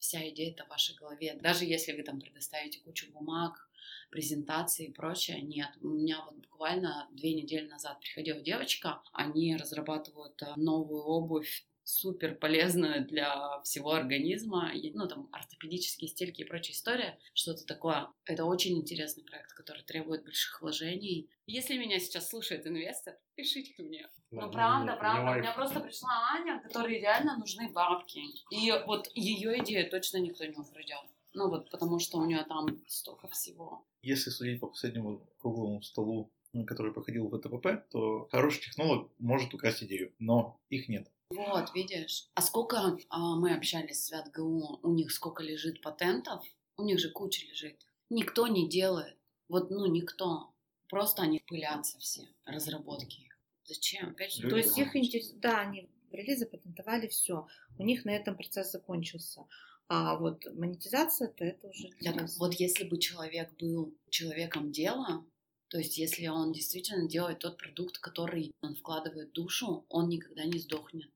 вся 0.02 0.28
идея 0.30 0.50
это 0.50 0.64
в 0.64 0.68
вашей 0.68 0.96
голове. 0.96 1.38
Даже 1.40 1.64
если 1.64 1.92
вы 1.92 2.02
там 2.02 2.20
предоставите 2.20 2.80
кучу 2.80 3.10
бумаг, 3.12 3.68
презентации 4.10 4.86
и 4.86 4.92
прочее, 4.92 5.40
нет. 5.40 5.70
У 5.80 5.88
меня 5.88 6.20
вот 6.24 6.34
буквально 6.34 7.08
две 7.12 7.34
недели 7.34 7.68
назад 7.68 8.00
приходила 8.00 8.40
девочка, 8.40 9.00
они 9.12 9.56
разрабатывают 9.56 10.42
э, 10.42 10.54
новую 10.56 11.02
обувь 11.04 11.64
супер 11.84 12.34
полезную 12.34 13.06
для 13.06 13.60
всего 13.62 13.92
организма, 13.92 14.70
ну, 14.94 15.08
там, 15.08 15.28
ортопедические 15.32 16.08
стельки 16.08 16.42
и 16.42 16.44
прочая 16.44 16.74
история, 16.74 17.18
что-то 17.34 17.66
такое. 17.66 18.08
Это 18.24 18.44
очень 18.44 18.78
интересный 18.78 19.24
проект, 19.24 19.52
который 19.52 19.82
требует 19.82 20.24
больших 20.24 20.60
вложений. 20.60 21.28
Если 21.46 21.76
меня 21.76 21.98
сейчас 21.98 22.28
слушает 22.28 22.66
инвестор, 22.66 23.16
пишите 23.34 23.74
ко 23.74 23.82
мне. 23.82 24.08
Да, 24.30 24.46
ну, 24.46 24.52
правда, 24.52 24.96
правда. 24.96 25.32
У 25.32 25.34
меня 25.40 25.52
просто 25.52 25.80
пришла 25.80 26.10
Аня, 26.34 26.60
которой 26.60 27.00
реально 27.00 27.36
нужны 27.38 27.70
бабки. 27.70 28.20
И 28.50 28.72
вот 28.86 29.10
ее 29.14 29.58
идею 29.62 29.90
точно 29.90 30.18
никто 30.18 30.44
не 30.44 30.56
украдет. 30.56 31.04
Ну 31.34 31.48
вот, 31.48 31.70
потому 31.70 31.98
что 31.98 32.18
у 32.18 32.26
нее 32.26 32.44
там 32.44 32.66
столько 32.86 33.26
всего. 33.28 33.84
Если 34.02 34.30
судить 34.30 34.60
по 34.60 34.66
последнему 34.66 35.26
круглому 35.40 35.82
столу, 35.82 36.30
который 36.66 36.92
проходил 36.92 37.28
в 37.28 37.38
ТПП, 37.38 37.90
то 37.90 38.28
хороший 38.30 38.60
технолог 38.62 39.10
может 39.18 39.54
украсть 39.54 39.82
идею, 39.84 40.12
но 40.18 40.60
их 40.68 40.88
нет. 40.88 41.10
Вот, 41.34 41.74
видишь. 41.74 42.28
А 42.34 42.42
сколько 42.42 42.98
а, 43.08 43.36
мы 43.36 43.54
общались 43.54 44.04
с 44.04 44.10
ВятГУ, 44.10 44.80
у 44.82 44.92
них 44.92 45.12
сколько 45.12 45.42
лежит 45.42 45.80
патентов? 45.80 46.44
У 46.76 46.84
них 46.84 46.98
же 46.98 47.10
куча 47.10 47.46
лежит. 47.46 47.78
Никто 48.10 48.46
не 48.46 48.68
делает. 48.68 49.16
Вот, 49.48 49.70
ну, 49.70 49.86
никто. 49.86 50.52
Просто 50.88 51.22
они 51.22 51.42
пылятся 51.46 51.98
все, 51.98 52.22
разработки 52.44 53.20
их. 53.20 53.38
Зачем? 53.64 54.10
Опять 54.10 54.34
же, 54.34 54.48
То 54.48 54.56
есть 54.56 54.76
их 54.76 54.94
интерес... 54.96 55.32
Да, 55.32 55.60
они 55.60 55.88
ввели, 56.10 56.34
запатентовали, 56.36 57.08
все. 57.08 57.46
У 57.78 57.82
них 57.82 58.04
на 58.04 58.10
этом 58.10 58.36
процесс 58.36 58.72
закончился. 58.72 59.46
А 59.88 60.16
вот 60.16 60.44
монетизация-то 60.54 61.44
это 61.44 61.68
уже... 61.68 61.90
Так, 62.02 62.28
вот 62.38 62.54
если 62.54 62.84
бы 62.84 62.98
человек 62.98 63.52
был 63.58 63.94
человеком 64.10 64.72
дела, 64.72 65.24
то 65.72 65.78
есть, 65.78 65.96
если 65.96 66.26
он 66.26 66.52
действительно 66.52 67.08
делает 67.08 67.38
тот 67.38 67.56
продукт, 67.56 67.96
который 67.96 68.54
он 68.60 68.74
вкладывает 68.74 69.32
душу, 69.32 69.86
он 69.88 70.10
никогда 70.10 70.44
не 70.44 70.58
сдохнет. 70.58 71.10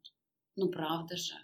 Ну, 0.57 0.69
правда 0.69 1.17
же. 1.17 1.35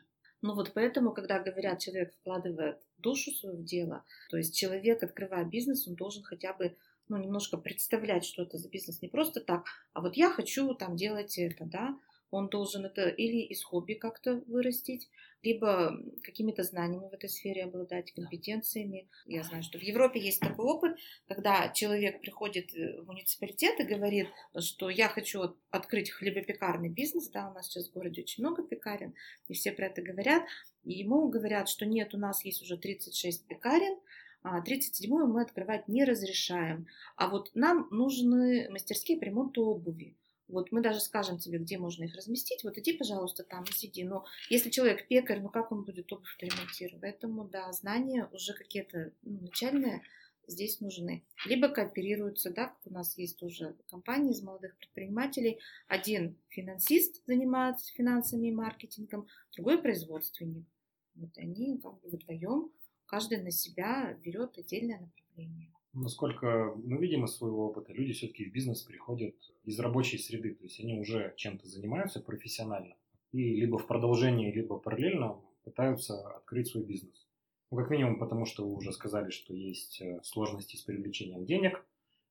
Ну 0.41 0.55
вот 0.55 0.73
поэтому, 0.75 1.13
когда 1.13 1.39
говорят, 1.39 1.79
человек 1.79 2.15
вкладывает 2.15 2.79
душу 2.99 3.31
свою 3.31 3.59
в 3.59 3.65
дело, 3.65 4.05
то 4.29 4.37
есть 4.37 4.57
человек, 4.57 5.03
открывая 5.03 5.45
бизнес, 5.45 5.87
он 5.87 5.95
должен 5.95 6.25
хотя 6.25 6.53
бы 6.53 6.77
ну, 7.09 7.17
немножко 7.17 7.57
представлять, 7.57 8.25
что 8.25 8.43
это 8.43 8.59
за 8.59 8.69
бизнес. 8.69 9.03
Не 9.03 9.09
просто 9.09 9.41
так, 9.41 9.67
а 9.93 10.01
вот 10.01 10.17
я 10.17 10.31
хочу 10.31 10.75
там 10.75 10.97
делать 10.97 11.39
это, 11.39 11.65
да, 11.65 11.97
он 12.33 12.49
должен 12.49 12.87
это 12.87 13.09
или 13.09 13.43
из 13.43 13.63
хобби 13.63 13.93
как-то 13.93 14.43
вырастить, 14.47 15.11
либо 15.43 15.97
какими-то 16.23 16.63
знаниями 16.63 17.09
в 17.09 17.13
этой 17.13 17.29
сфере 17.29 17.65
обладать, 17.65 18.13
компетенциями. 18.13 19.07
Я 19.27 19.43
знаю, 19.43 19.63
что 19.63 19.79
в 19.79 19.83
Европе 19.83 20.19
есть 20.19 20.41
такой 20.41 20.65
опыт, 20.65 20.97
когда 21.29 21.69
человек 21.69 22.23
приходит 22.23 22.73
в 22.73 23.05
муниципалитет 23.05 23.79
и 23.81 23.85
говорит, 23.85 24.29
что 24.59 24.89
я 24.89 25.09
хочу 25.09 25.57
открыть 25.71 26.11
хлебопекарный 26.11 26.89
бизнес, 26.89 27.29
да, 27.29 27.51
у 27.51 27.55
нас 27.55 27.67
сейчас 27.67 27.89
в 27.89 27.93
городе 27.93 28.23
очень 28.23 28.43
много 28.43 28.63
пекарен, 28.63 29.15
и 29.49 29.53
все 29.53 29.73
про 29.73 29.87
это 29.87 30.01
говорят, 30.01 30.43
и 30.85 30.95
ему 30.95 31.29
говорят, 31.29 31.69
что 31.69 31.85
нет, 31.85 32.15
у 32.15 32.19
нас 32.19 32.47
есть 32.47 32.63
уже 32.63 32.79
36 32.79 33.47
пекарен, 33.47 33.99
а 34.43 34.61
37-ю 34.61 35.27
мы 35.27 35.43
открывать 35.43 35.87
не 35.87 36.05
разрешаем. 36.05 36.87
А 37.17 37.29
вот 37.29 37.51
нам 37.55 37.89
нужны 37.91 38.69
мастерские 38.71 39.19
по 39.19 39.25
ремонту 39.25 39.65
обуви. 39.65 40.17
Вот 40.53 40.71
мы 40.71 40.83
даже 40.83 41.01
скажем 41.01 41.39
тебе, 41.39 41.59
где 41.59 41.79
можно 41.79 42.05
их 42.05 42.15
разместить. 42.15 42.63
Вот 42.63 42.77
иди, 42.77 42.93
пожалуйста, 42.93 43.43
там 43.43 43.65
сиди. 43.67 44.05
Но 44.05 44.27
если 44.51 44.71
человек 44.71 45.09
пекарь, 45.09 45.41
ну 45.41 45.49
как 45.49 45.73
он 45.73 45.85
будет 45.85 46.13
обувь 46.13 46.37
ремонтировать? 46.39 47.01
Поэтому, 47.01 47.49
да, 47.49 47.73
знания 47.73 48.29
уже 48.33 48.53
какие-то 48.53 49.13
ну, 49.23 49.41
начальные 49.41 50.03
здесь 50.47 50.81
нужны. 50.81 51.25
Либо 51.47 51.69
кооперируются, 51.69 52.51
да, 52.51 52.67
как 52.67 52.87
у 52.87 52.91
нас 52.91 53.17
есть 53.17 53.39
тоже 53.39 53.77
компании 53.89 54.33
из 54.33 54.43
молодых 54.43 54.77
предпринимателей. 54.77 55.59
Один 55.89 56.37
финансист 56.49 57.25
занимается 57.27 57.93
финансами 57.95 58.49
и 58.49 58.53
маркетингом, 58.53 59.27
другой 59.57 59.81
производственник. 59.81 60.67
Вот 61.15 61.37
они 61.39 61.79
как 61.79 61.99
бы 62.01 62.11
вдвоем, 62.11 62.71
каждый 63.07 63.43
на 63.43 63.51
себя 63.51 64.19
берет 64.23 64.59
отдельное 64.59 65.01
направление. 65.01 65.73
Насколько 65.95 66.75
мы 66.77 66.97
видим 66.99 67.25
из 67.27 67.37
своего 67.37 67.67
опыта, 67.67 67.93
люди 67.93 68.13
все-таки 68.13 68.47
в 68.47 68.53
бизнес 68.53 68.83
приходят 68.83 69.35
из 69.65 69.79
рабочей 69.79 70.19
среды, 70.19 70.55
то 70.55 70.65
есть 70.65 70.81
они 70.81 70.99
уже 70.99 71.35
чем-то 71.37 71.69
занимаются 71.69 72.21
профессионально 72.21 72.95
и 73.33 73.57
либо 73.57 73.79
в 73.79 73.87
продолжении, 73.87 74.53
либо 74.53 74.79
параллельно 74.79 75.41
пытаются 75.65 76.21
открыть 76.37 76.69
свой 76.69 76.85
бизнес. 76.85 77.27
Ну, 77.71 77.79
как 77.79 77.91
минимум, 77.91 78.19
потому 78.19 78.45
что 78.45 78.67
вы 78.67 78.75
уже 78.75 78.93
сказали, 78.93 79.31
что 79.31 79.55
есть 79.55 80.01
э, 80.03 80.21
сложности 80.23 80.77
с 80.77 80.83
привлечением 80.83 81.47
денег 81.47 81.85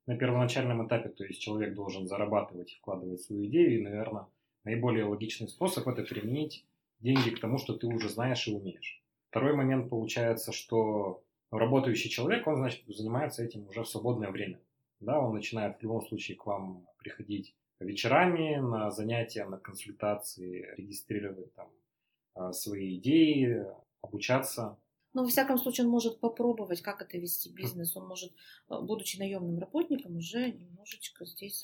на 0.05 0.15
первоначальном 0.15 0.85
этапе, 0.87 1.09
то 1.09 1.23
есть 1.23 1.41
человек 1.41 1.73
должен 1.73 2.07
зарабатывать 2.07 2.73
и 2.73 2.77
вкладывать 2.77 3.21
свою 3.21 3.45
идею, 3.45 3.79
и, 3.79 3.83
наверное, 3.83 4.27
наиболее 4.63 5.05
логичный 5.05 5.47
способ 5.47 5.87
это 5.87 6.03
применить 6.03 6.65
деньги 6.99 7.31
к 7.31 7.39
тому, 7.39 7.57
что 7.57 7.75
ты 7.75 7.87
уже 7.87 8.09
знаешь 8.09 8.47
и 8.47 8.53
умеешь. 8.53 9.01
Второй 9.29 9.55
момент 9.55 9.89
получается, 9.89 10.51
что 10.51 11.23
работающий 11.51 12.09
человек, 12.09 12.47
он, 12.47 12.57
значит, 12.57 12.83
занимается 12.87 13.43
этим 13.43 13.67
уже 13.67 13.83
в 13.83 13.89
свободное 13.89 14.31
время. 14.31 14.59
Да, 14.99 15.19
он 15.19 15.33
начинает 15.33 15.79
в 15.79 15.83
любом 15.83 16.05
случае 16.05 16.37
к 16.37 16.45
вам 16.45 16.87
приходить 16.97 17.55
вечерами 17.79 18.57
на 18.57 18.91
занятия, 18.91 19.45
на 19.45 19.57
консультации, 19.57 20.73
регистрировать 20.77 21.53
там 21.55 21.69
а, 22.35 22.53
свои 22.53 22.97
идеи, 22.97 23.65
обучаться. 24.01 24.77
Но, 25.13 25.23
во 25.23 25.27
всяком 25.27 25.57
случае, 25.57 25.85
он 25.85 25.91
может 25.91 26.19
попробовать, 26.19 26.81
как 26.81 27.01
это 27.01 27.17
вести 27.17 27.51
бизнес. 27.51 27.97
Он 27.97 28.07
может, 28.07 28.31
э, 28.69 28.79
будучи 28.81 29.17
наемным 29.17 29.59
работником, 29.59 30.15
уже 30.15 30.51
немножечко 30.51 31.25
здесь 31.25 31.63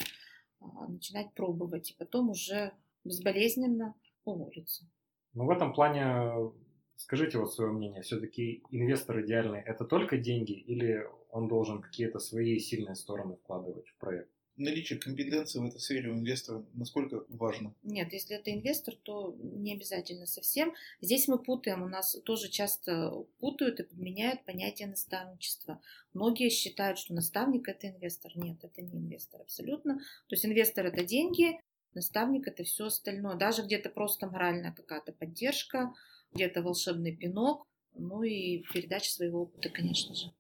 а, 0.60 0.88
начинать 0.88 1.34
пробовать. 1.34 1.92
И 1.92 1.96
потом 1.98 2.30
уже 2.30 2.74
безболезненно 3.06 3.96
уволиться. 4.26 4.86
Ну, 5.34 5.46
в 5.46 5.50
этом 5.50 5.74
плане 5.74 6.52
скажите 6.98 7.38
вот 7.38 7.54
свое 7.54 7.72
мнение. 7.72 8.02
Все-таки 8.02 8.64
инвестор 8.72 9.22
идеальный– 9.22 9.60
это 9.66 9.86
только 9.86 10.18
деньги 10.18 10.54
или 10.54 11.08
он 11.32 11.48
должен 11.48 11.82
какие-то 11.82 12.20
свои 12.20 12.60
сильные 12.60 12.96
стороны 12.96 13.36
вкладывать 13.36 13.88
в 13.88 13.96
проект? 13.98 14.30
наличие 14.58 15.00
компетенции 15.00 15.60
в 15.60 15.66
этой 15.66 15.80
сфере 15.80 16.10
у 16.10 16.16
инвестора 16.16 16.66
насколько 16.74 17.24
важно? 17.30 17.74
Нет, 17.84 18.12
если 18.12 18.36
это 18.36 18.52
инвестор, 18.52 18.96
то 18.96 19.36
не 19.40 19.74
обязательно 19.74 20.26
совсем. 20.26 20.74
Здесь 21.00 21.28
мы 21.28 21.38
путаем, 21.38 21.84
у 21.84 21.88
нас 21.88 22.20
тоже 22.26 22.50
часто 22.50 23.26
путают 23.40 23.80
и 23.80 23.84
подменяют 23.84 24.44
понятие 24.46 24.88
наставничества. 24.88 25.80
Многие 26.14 26.50
считают, 26.50 26.98
что 26.98 27.14
наставник 27.14 27.70
это 27.70 27.88
инвестор. 27.88 28.32
Нет, 28.36 28.58
это 28.64 28.82
не 28.82 28.98
инвестор 28.98 29.42
абсолютно. 29.42 29.98
То 29.98 30.36
есть 30.36 30.46
инвестор 30.46 30.88
это 30.88 31.04
деньги, 31.04 31.60
наставник 31.94 32.48
это 32.48 32.64
все 32.64 32.88
остальное. 32.88 33.36
Даже 33.36 33.62
где-то 33.62 33.90
просто 33.90 34.28
моральная 34.28 34.74
какая-то 34.74 35.14
поддержка, 35.14 35.94
где-то 36.34 36.62
волшебный 36.62 37.16
пинок, 37.16 37.68
ну 37.94 38.24
и 38.24 38.64
передача 38.74 39.12
своего 39.12 39.44
опыта, 39.44 39.70
конечно 39.70 40.16
же. 40.16 40.32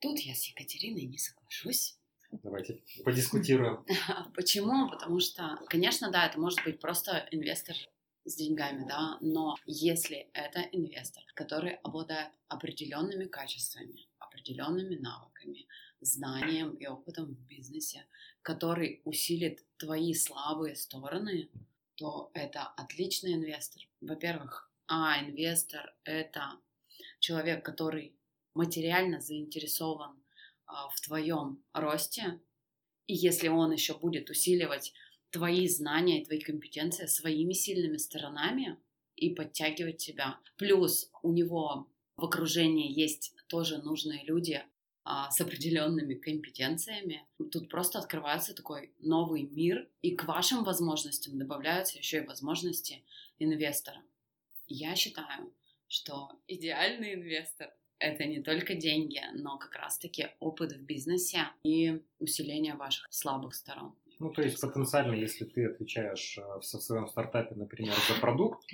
Тут 0.00 0.18
я 0.20 0.34
с 0.34 0.44
Екатериной 0.46 1.02
не 1.02 1.18
соглашусь. 1.18 1.98
Давайте 2.42 2.82
подискутируем. 3.04 3.84
Почему? 4.34 4.88
Потому 4.90 5.20
что, 5.20 5.58
конечно, 5.68 6.10
да, 6.10 6.26
это 6.26 6.40
может 6.40 6.64
быть 6.64 6.80
просто 6.80 7.28
инвестор 7.30 7.76
с 8.24 8.36
деньгами, 8.36 8.86
да, 8.88 9.18
но 9.20 9.56
если 9.66 10.30
это 10.32 10.60
инвестор, 10.72 11.22
который 11.34 11.74
обладает 11.82 12.30
определенными 12.48 13.26
качествами, 13.26 14.08
определенными 14.18 14.94
навыками, 14.94 15.66
знанием 16.00 16.74
и 16.74 16.86
опытом 16.86 17.34
в 17.34 17.46
бизнесе, 17.46 18.06
который 18.42 19.02
усилит 19.04 19.64
твои 19.76 20.14
слабые 20.14 20.76
стороны, 20.76 21.50
то 21.96 22.30
это 22.34 22.62
отличный 22.76 23.34
инвестор. 23.34 23.82
Во-первых, 24.00 24.71
а 24.86 25.20
инвестор 25.24 25.94
это 26.04 26.58
человек, 27.20 27.64
который 27.64 28.14
материально 28.54 29.20
заинтересован 29.20 30.22
а, 30.66 30.88
в 30.88 31.00
твоем 31.00 31.62
росте, 31.72 32.40
и 33.06 33.14
если 33.14 33.48
он 33.48 33.72
еще 33.72 33.96
будет 33.96 34.30
усиливать 34.30 34.92
твои 35.30 35.66
знания 35.66 36.20
и 36.20 36.24
твои 36.24 36.40
компетенции 36.40 37.06
своими 37.06 37.54
сильными 37.54 37.96
сторонами 37.96 38.78
и 39.16 39.30
подтягивать 39.30 39.96
тебя. 39.96 40.38
Плюс 40.56 41.10
у 41.22 41.32
него 41.32 41.88
в 42.16 42.24
окружении 42.24 42.92
есть 42.92 43.34
тоже 43.48 43.78
нужные 43.78 44.24
люди 44.24 44.62
а, 45.04 45.30
с 45.30 45.40
определенными 45.40 46.14
компетенциями. 46.14 47.26
Тут 47.50 47.68
просто 47.68 47.98
открывается 47.98 48.54
такой 48.54 48.92
новый 49.00 49.42
мир, 49.42 49.88
и 50.02 50.14
к 50.14 50.24
вашим 50.24 50.64
возможностям 50.64 51.38
добавляются 51.38 51.98
еще 51.98 52.18
и 52.18 52.26
возможности 52.26 53.02
инвестора. 53.38 54.02
Я 54.66 54.94
считаю, 54.96 55.52
что 55.88 56.30
идеальный 56.46 57.14
инвестор 57.14 57.70
это 57.98 58.24
не 58.24 58.42
только 58.42 58.74
деньги, 58.74 59.20
но 59.34 59.58
как 59.58 59.76
раз-таки 59.76 60.28
опыт 60.40 60.72
в 60.72 60.82
бизнесе 60.82 61.46
и 61.62 62.02
усиление 62.18 62.74
ваших 62.74 63.06
слабых 63.10 63.54
сторон. 63.54 63.94
Ну, 64.18 64.30
то 64.30 64.42
есть 64.42 64.60
потенциально, 64.60 65.14
если 65.14 65.44
ты 65.44 65.66
отвечаешь 65.66 66.38
э, 66.38 66.60
в 66.60 66.62
своем 66.62 67.08
стартапе, 67.08 67.54
например, 67.54 67.94
за 68.08 68.20
продукт, 68.20 68.64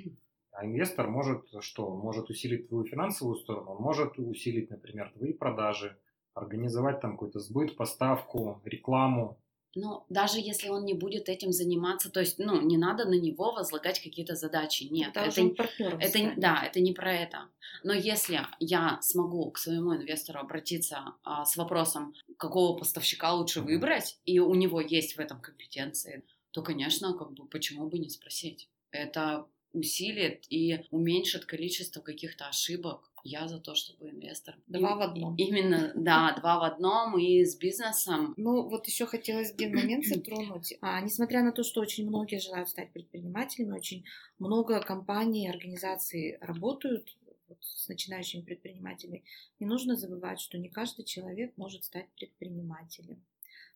а 0.52 0.66
инвестор 0.66 1.08
может 1.08 1.46
что? 1.60 1.94
Может 1.94 2.30
усилить 2.30 2.68
твою 2.68 2.84
финансовую 2.84 3.36
сторону, 3.36 3.72
он 3.72 3.82
может 3.82 4.18
усилить, 4.18 4.70
например, 4.70 5.10
твои 5.12 5.32
продажи, 5.32 5.98
организовать 6.34 7.00
там 7.00 7.12
какой-то 7.12 7.40
сбыт, 7.40 7.76
поставку, 7.76 8.60
рекламу, 8.64 9.40
ну, 9.78 10.04
даже 10.08 10.38
если 10.40 10.68
он 10.68 10.84
не 10.84 10.94
будет 10.94 11.28
этим 11.28 11.52
заниматься, 11.52 12.10
то 12.10 12.20
есть, 12.20 12.38
ну, 12.38 12.60
не 12.60 12.76
надо 12.76 13.04
на 13.04 13.18
него 13.18 13.52
возлагать 13.52 14.00
какие-то 14.00 14.34
задачи. 14.34 14.84
Нет, 14.84 15.16
это, 15.16 15.40
это, 15.40 15.96
это 16.00 16.32
да, 16.36 16.62
это 16.64 16.80
не 16.80 16.92
про 16.92 17.14
это. 17.14 17.48
Но 17.84 17.92
если 17.92 18.40
я 18.58 18.98
смогу 19.02 19.50
к 19.50 19.58
своему 19.58 19.94
инвестору 19.94 20.40
обратиться 20.40 21.14
а, 21.22 21.44
с 21.44 21.56
вопросом, 21.56 22.14
какого 22.36 22.76
поставщика 22.76 23.32
лучше 23.34 23.60
выбрать, 23.60 24.18
и 24.24 24.40
у 24.40 24.54
него 24.54 24.80
есть 24.80 25.16
в 25.16 25.20
этом 25.20 25.40
компетенции, 25.40 26.24
то, 26.50 26.62
конечно, 26.62 27.14
как 27.14 27.32
бы 27.32 27.46
почему 27.46 27.88
бы 27.88 27.98
не 27.98 28.08
спросить? 28.08 28.68
Это 28.90 29.46
усилит 29.78 30.44
и 30.50 30.84
уменьшит 30.90 31.44
количество 31.44 32.00
каких-то 32.00 32.48
ошибок, 32.48 33.08
я 33.24 33.48
за 33.48 33.58
то, 33.58 33.74
чтобы 33.74 34.10
инвестор... 34.10 34.56
Два 34.66 34.96
в 34.96 35.00
одном. 35.00 35.36
Именно, 35.36 35.92
да, 35.94 36.34
два 36.38 36.58
в 36.58 36.62
одном 36.62 37.18
и 37.18 37.44
с 37.44 37.56
бизнесом. 37.56 38.34
Ну, 38.36 38.68
вот 38.68 38.86
еще 38.86 39.06
хотелось 39.06 39.52
один 39.52 39.74
момент 39.74 40.04
затронуть. 40.06 40.74
А, 40.80 41.00
несмотря 41.00 41.42
на 41.42 41.52
то, 41.52 41.62
что 41.62 41.80
очень 41.80 42.06
многие 42.06 42.38
желают 42.38 42.68
стать 42.68 42.92
предпринимателями, 42.92 43.76
очень 43.76 44.04
много 44.38 44.80
компаний 44.80 45.46
и 45.46 45.50
организаций 45.50 46.38
работают 46.40 47.16
вот, 47.48 47.58
с 47.60 47.88
начинающими 47.88 48.42
предпринимателями, 48.42 49.24
не 49.58 49.66
нужно 49.66 49.96
забывать, 49.96 50.40
что 50.40 50.58
не 50.58 50.68
каждый 50.68 51.04
человек 51.04 51.52
может 51.56 51.84
стать 51.84 52.08
предпринимателем. 52.16 53.22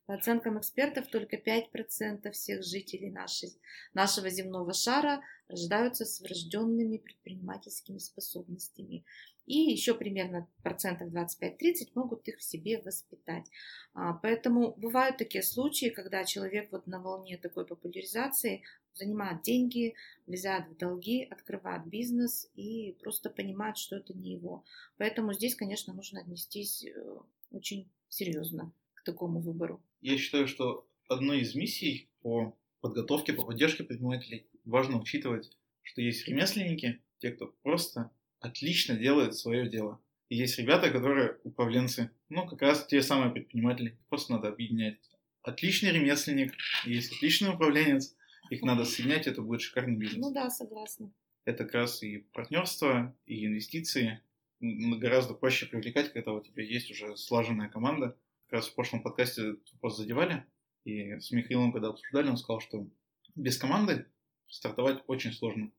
По 0.07 0.15
оценкам 0.15 0.59
экспертов, 0.59 1.07
только 1.09 1.37
5% 1.37 2.31
всех 2.33 2.65
жителей 2.65 3.11
нашей, 3.11 3.53
нашего 3.95 4.31
земного 4.31 4.73
шара 4.73 5.23
рождаются 5.49 6.05
с 6.05 6.21
врожденными 6.21 6.99
предпринимательскими 6.99 7.99
способностями 7.99 9.05
и 9.47 9.59
еще 9.59 9.95
примерно 9.95 10.47
процентов 10.62 11.09
25-30 11.09 11.91
могут 11.95 12.29
их 12.29 12.38
в 12.38 12.43
себе 12.43 12.81
воспитать. 12.81 13.47
А, 13.95 14.12
поэтому 14.15 14.75
бывают 14.77 15.19
такие 15.19 15.43
случаи, 15.43 15.91
когда 15.91 16.25
человек 16.25 16.71
вот 16.71 16.87
на 16.87 17.01
волне 17.01 17.37
такой 17.38 17.67
популяризации 17.67 18.62
занимает 18.95 19.43
деньги, 19.43 19.95
влезает 20.27 20.69
в 20.69 20.77
долги, 20.77 21.25
открывает 21.25 21.87
бизнес 21.87 22.51
и 22.55 22.97
просто 23.01 23.31
понимает, 23.31 23.79
что 23.79 23.97
это 23.97 24.15
не 24.15 24.33
его. 24.33 24.65
Поэтому 24.97 25.33
здесь, 25.33 25.57
конечно, 25.57 25.93
нужно 25.93 26.21
отнестись 26.21 26.85
э, 26.85 27.17
очень 27.51 27.88
серьезно 28.09 28.73
к 28.95 29.03
такому 29.03 29.41
выбору. 29.41 29.81
Я 30.03 30.19
считаю, 30.19 30.49
что 30.49 30.87
одной 31.09 31.41
из 31.41 31.55
миссий 31.55 32.11
по 32.23 32.59
подготовке, 32.81 33.33
по 33.33 33.45
поддержке 33.45 33.85
предпринимателей 33.85 34.47
важно 34.65 35.01
учитывать, 35.01 35.57
что 35.83 36.03
есть 36.03 36.27
ремесленники, 36.27 37.01
те, 37.19 37.31
кто 37.31 37.47
просто 37.62 38.11
отлично 38.41 38.97
делает 38.97 39.37
свое 39.37 39.71
дело. 39.71 40.01
И 40.29 40.37
есть 40.37 40.59
ребята, 40.59 40.91
которые 40.91 41.38
управленцы, 41.45 42.11
ну, 42.29 42.47
как 42.47 42.62
раз 42.62 42.85
те 42.87 43.01
самые 43.01 43.31
предприниматели, 43.31 43.97
просто 44.09 44.33
надо 44.33 44.49
объединять. 44.49 44.99
Отличный 45.43 45.93
ремесленник, 45.93 46.53
есть 46.85 47.12
отличный 47.12 47.51
управленец, 47.51 48.17
их 48.51 48.62
надо 48.62 48.85
соединять, 48.85 49.29
это 49.29 49.41
будет 49.41 49.61
шикарный 49.61 49.97
бизнес. 49.97 50.21
Ну 50.21 50.33
да, 50.33 50.51
согласна. 50.51 51.12
Это 51.45 51.65
как 51.65 51.75
раз 51.75 52.03
и 52.03 52.19
партнерство, 52.33 53.17
и 53.27 53.47
инвестиции. 53.47 54.21
Гораздо 54.61 55.35
проще 55.35 55.67
привлекать, 55.67 56.12
когда 56.12 56.33
у 56.33 56.41
тебя 56.41 56.65
есть 56.65 56.91
уже 56.91 57.17
слаженная 57.17 57.69
команда. 57.69 58.17
Как 58.53 58.59
раз 58.59 58.69
в 58.69 58.75
прошлом 58.75 59.03
подкасте 59.03 59.53
этот 59.53 59.73
вопрос 59.73 59.97
задевали. 59.97 60.45
И 60.85 61.19
с 61.19 61.31
Михаилом, 61.31 61.73
когда 61.73 61.88
обсуждали, 61.88 62.29
он 62.29 62.37
сказал, 62.37 62.61
что 62.61 62.87
без 63.35 63.57
команды 63.57 64.12
стартовать 64.47 65.03
очень 65.07 65.33
сложно. 65.33 65.73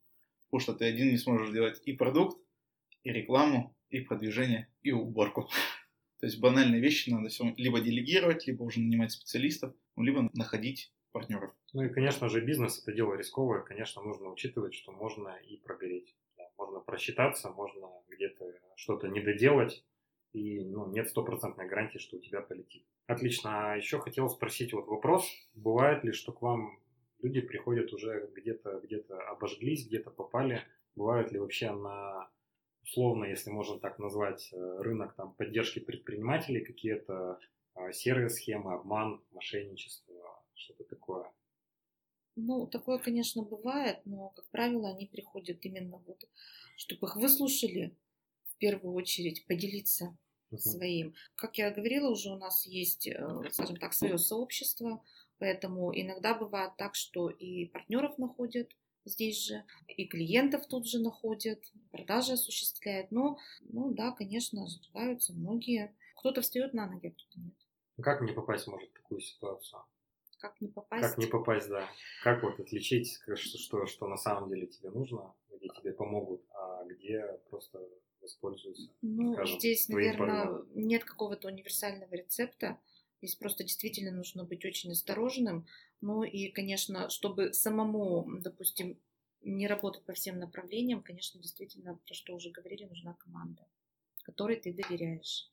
Потому 0.46 0.60
что 0.60 0.74
ты 0.74 0.86
один 0.86 1.10
не 1.10 1.18
сможешь 1.18 1.54
делать 1.54 1.80
и 1.86 1.94
продукт, 1.94 2.36
и 3.04 3.12
рекламу, 3.12 3.78
и 3.90 4.00
продвижение, 4.00 4.74
и 4.82 4.92
уборку. 4.92 5.44
То 6.20 6.26
есть 6.26 6.40
банальные 6.40 6.82
вещи 6.82 7.12
надо 7.12 7.30
все 7.30 7.54
либо 7.58 7.80
делегировать, 7.80 8.48
либо 8.48 8.64
уже 8.64 8.80
нанимать 8.80 9.12
специалистов, 9.12 9.76
либо 9.96 10.32
находить 10.34 10.92
партнеров. 11.12 11.54
Ну 11.74 11.84
и, 11.84 11.90
конечно 11.90 12.28
же, 12.28 12.42
бизнес 12.42 12.82
это 12.82 12.92
дело 12.92 13.14
рисковое. 13.14 13.62
Конечно, 13.62 14.02
нужно 14.02 14.30
учитывать, 14.30 14.74
что 14.74 14.92
можно 14.92 15.30
и 15.48 15.58
прогореть. 15.58 16.16
Можно 16.58 16.80
просчитаться, 16.80 17.52
можно 17.52 17.88
где-то 18.10 18.46
что-то 18.78 19.10
не 19.10 19.22
доделать, 19.22 19.86
и 20.34 20.64
ну, 20.66 20.88
нет 20.88 21.10
стопроцентной 21.10 21.68
гарантии, 21.68 22.00
что 22.00 22.18
у 22.18 22.20
тебя 22.20 22.42
полетит. 22.42 22.84
Отлично. 23.08 23.74
А 23.74 23.76
еще 23.76 24.00
хотел 24.00 24.30
спросить 24.30 24.74
вот 24.74 24.88
вопрос. 24.88 25.30
Бывает 25.54 26.04
ли, 26.04 26.12
что 26.12 26.32
к 26.32 26.42
вам 26.42 26.80
люди 27.22 27.42
приходят 27.42 27.94
уже 27.94 28.30
где-то 28.36 28.80
где-то 28.84 29.22
обожглись, 29.30 29.88
где-то 29.88 30.10
попали? 30.10 30.64
Бывают 30.96 31.32
ли 31.32 31.40
вообще 31.40 31.72
на 31.72 32.30
условно, 32.84 33.26
если 33.26 33.50
можно 33.50 33.80
так 33.80 34.00
назвать, 34.00 34.50
э, 34.52 34.78
рынок 34.82 35.16
там, 35.16 35.34
поддержки 35.34 35.80
предпринимателей, 35.80 36.64
какие-то 36.64 37.40
а, 37.76 37.92
серые 37.92 38.30
схемы, 38.30 38.74
обман, 38.74 39.24
мошенничество, 39.32 40.44
что-то 40.54 40.84
такое? 40.84 41.32
Ну, 42.36 42.68
такое, 42.68 42.98
конечно, 42.98 43.44
бывает, 43.44 44.02
но, 44.06 44.30
как 44.30 44.46
правило, 44.50 44.90
они 44.90 45.08
приходят 45.08 45.64
именно 45.66 45.98
вот, 46.06 46.28
чтобы 46.76 47.08
их 47.08 47.16
выслушали, 47.16 47.96
в 48.44 48.58
первую 48.58 48.94
очередь, 48.96 49.46
поделиться 49.48 50.18
uh-huh. 50.54 50.60
своим. 50.60 51.14
Как 51.36 51.58
я 51.58 51.72
говорила, 51.72 52.10
уже 52.10 52.32
у 52.32 52.38
нас 52.38 52.66
есть, 52.66 53.08
э, 53.08 53.50
скажем 53.52 53.78
так, 53.78 53.94
свое 53.94 54.18
сообщество, 54.18 55.04
поэтому 55.40 55.92
иногда 55.94 56.34
бывает 56.34 56.72
так, 56.78 56.96
что 56.96 57.30
и 57.30 57.66
партнеров 57.66 58.18
находят 58.18 58.70
здесь 59.06 59.46
же, 59.46 59.64
и 59.88 60.06
клиентов 60.06 60.66
тут 60.68 60.88
же 60.88 61.00
находят, 61.00 61.60
продажи 61.92 62.34
осуществляют. 62.34 63.12
Но, 63.12 63.38
ну 63.62 63.92
да, 63.92 64.12
конечно, 64.12 64.68
сжигаются 64.68 65.34
многие. 65.34 65.94
Кто-то 66.18 66.42
встает 66.42 66.74
на 66.74 66.88
ноги, 66.88 67.08
а 67.08 67.12
кто-то 67.12 67.40
нет. 67.40 67.54
Как 68.02 68.22
не 68.22 68.32
попасть 68.32 68.68
может 68.68 68.90
в 68.90 68.94
такую 68.94 69.22
ситуацию? 69.22 69.84
Как 70.40 70.60
не 70.60 70.68
попасть? 70.68 71.04
Как 71.04 71.18
не 71.18 71.28
попасть, 71.28 71.70
да. 71.70 71.88
Как 72.24 72.44
вот 72.44 72.60
отличить, 72.60 73.20
что, 73.36 73.36
что, 73.36 73.86
что 73.86 74.08
на 74.08 74.18
самом 74.18 74.50
деле 74.50 74.68
тебе 74.68 74.90
нужно, 74.90 75.34
где 75.56 75.70
тебе 75.70 75.94
помогут, 75.94 76.44
а 76.52 76.84
где 76.86 77.40
просто 77.50 77.80
воспользуются? 78.24 78.90
Ну, 79.02 79.34
скажем, 79.34 79.60
здесь, 79.60 79.88
наверное, 79.90 80.46
порывом? 80.46 80.68
нет 80.74 81.04
какого-то 81.04 81.48
универсального 81.48 82.14
рецепта. 82.16 82.80
Здесь 83.22 83.36
просто 83.36 83.64
действительно 83.64 84.12
нужно 84.12 84.44
быть 84.44 84.66
очень 84.66 84.92
осторожным. 84.92 85.68
Ну 86.02 86.24
и, 86.24 86.50
конечно, 86.50 87.10
чтобы 87.10 87.54
самому, 87.54 88.26
допустим, 88.40 88.98
не 89.42 89.68
работать 89.68 90.04
по 90.04 90.14
всем 90.14 90.40
направлениям, 90.40 91.04
конечно, 91.04 91.40
действительно, 91.40 91.96
про 91.96 92.14
что 92.14 92.36
уже 92.36 92.50
говорили, 92.50 92.86
нужна 92.86 93.14
команда, 93.14 93.68
которой 94.24 94.58
ты 94.58 94.74
доверяешь. 94.74 95.50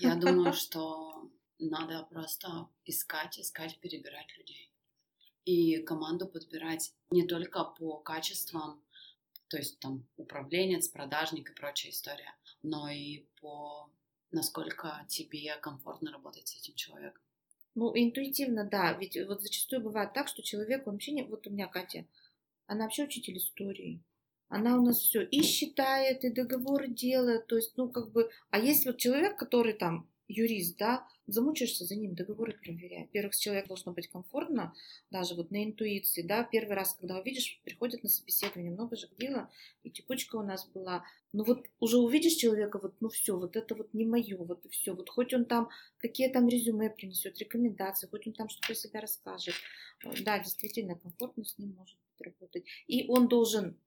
Я 0.00 0.16
думаю, 0.16 0.52
что 0.54 1.30
надо 1.58 2.06
просто 2.10 2.68
искать, 2.84 3.38
искать, 3.38 3.78
перебирать 3.80 4.36
людей. 4.36 4.72
И 5.44 5.78
команду 5.78 6.26
подбирать 6.26 6.92
не 7.10 7.26
только 7.26 7.64
по 7.64 7.96
качествам, 7.98 8.82
то 9.48 9.56
есть 9.56 9.78
там 9.80 10.06
управленец, 10.16 10.88
продажник 10.88 11.50
и 11.50 11.54
прочая 11.54 11.92
история, 11.92 12.34
но 12.62 12.88
и 12.88 13.24
по 13.40 13.90
насколько 14.30 15.04
тебе 15.08 15.56
комфортно 15.56 16.12
работать 16.12 16.48
с 16.48 16.56
этим 16.56 16.74
человеком. 16.74 17.22
Ну, 17.74 17.92
интуитивно, 17.94 18.64
да. 18.64 18.92
Ведь 18.92 19.16
вот 19.26 19.42
зачастую 19.42 19.82
бывает 19.82 20.12
так, 20.12 20.28
что 20.28 20.42
человек, 20.42 20.86
вообще 20.86 21.12
не... 21.12 21.22
Вот 21.22 21.46
у 21.46 21.50
меня 21.50 21.66
Катя, 21.68 22.06
она 22.66 22.84
вообще 22.84 23.04
учитель 23.04 23.38
истории. 23.38 24.02
Она 24.48 24.78
у 24.78 24.82
нас 24.82 24.98
все 24.98 25.22
и 25.22 25.42
считает, 25.42 26.24
и 26.24 26.30
договоры 26.30 26.88
делает. 26.88 27.46
То 27.46 27.56
есть, 27.56 27.76
ну, 27.76 27.88
как 27.88 28.10
бы... 28.10 28.30
А 28.50 28.58
есть 28.58 28.84
вот 28.84 28.98
человек, 28.98 29.38
который 29.38 29.74
там 29.74 30.10
юрист, 30.28 30.76
да, 30.76 31.06
замучаешься 31.26 31.84
за 31.84 31.96
ним, 31.96 32.14
договоры 32.14 32.52
проверяй. 32.52 33.02
Во-первых, 33.02 33.34
с 33.34 33.38
человеком 33.38 33.68
должно 33.68 33.92
быть 33.92 34.08
комфортно, 34.08 34.74
даже 35.10 35.34
вот 35.34 35.50
на 35.50 35.64
интуиции, 35.64 36.22
да, 36.22 36.44
первый 36.44 36.74
раз, 36.74 36.94
когда 36.94 37.18
увидишь, 37.18 37.60
приходят 37.64 38.02
на 38.02 38.08
собеседование, 38.08 38.70
много 38.70 38.96
же 38.96 39.08
дела, 39.18 39.50
и 39.82 39.90
текучка 39.90 40.36
у 40.36 40.42
нас 40.42 40.68
была. 40.68 41.04
Ну 41.32 41.44
вот 41.44 41.66
уже 41.80 41.98
увидишь 41.98 42.34
человека, 42.34 42.78
вот, 42.78 42.94
ну 43.00 43.08
все, 43.08 43.36
вот 43.38 43.56
это 43.56 43.74
вот 43.74 43.92
не 43.94 44.04
мое, 44.04 44.36
вот 44.36 44.64
и 44.64 44.68
все. 44.68 44.94
Вот 44.94 45.08
хоть 45.10 45.34
он 45.34 45.44
там, 45.44 45.68
какие 45.98 46.28
там 46.28 46.48
резюме 46.48 46.90
принесет, 46.90 47.38
рекомендации, 47.38 48.06
хоть 48.06 48.26
он 48.26 48.32
там 48.34 48.48
что-то 48.48 48.74
себя 48.74 49.00
расскажет. 49.00 49.54
Да, 50.24 50.38
действительно, 50.38 50.94
комфортно 50.96 51.44
с 51.44 51.58
ним 51.58 51.74
может 51.76 51.98
работать. 52.18 52.64
И 52.86 53.06
он 53.08 53.28
должен, 53.28 53.78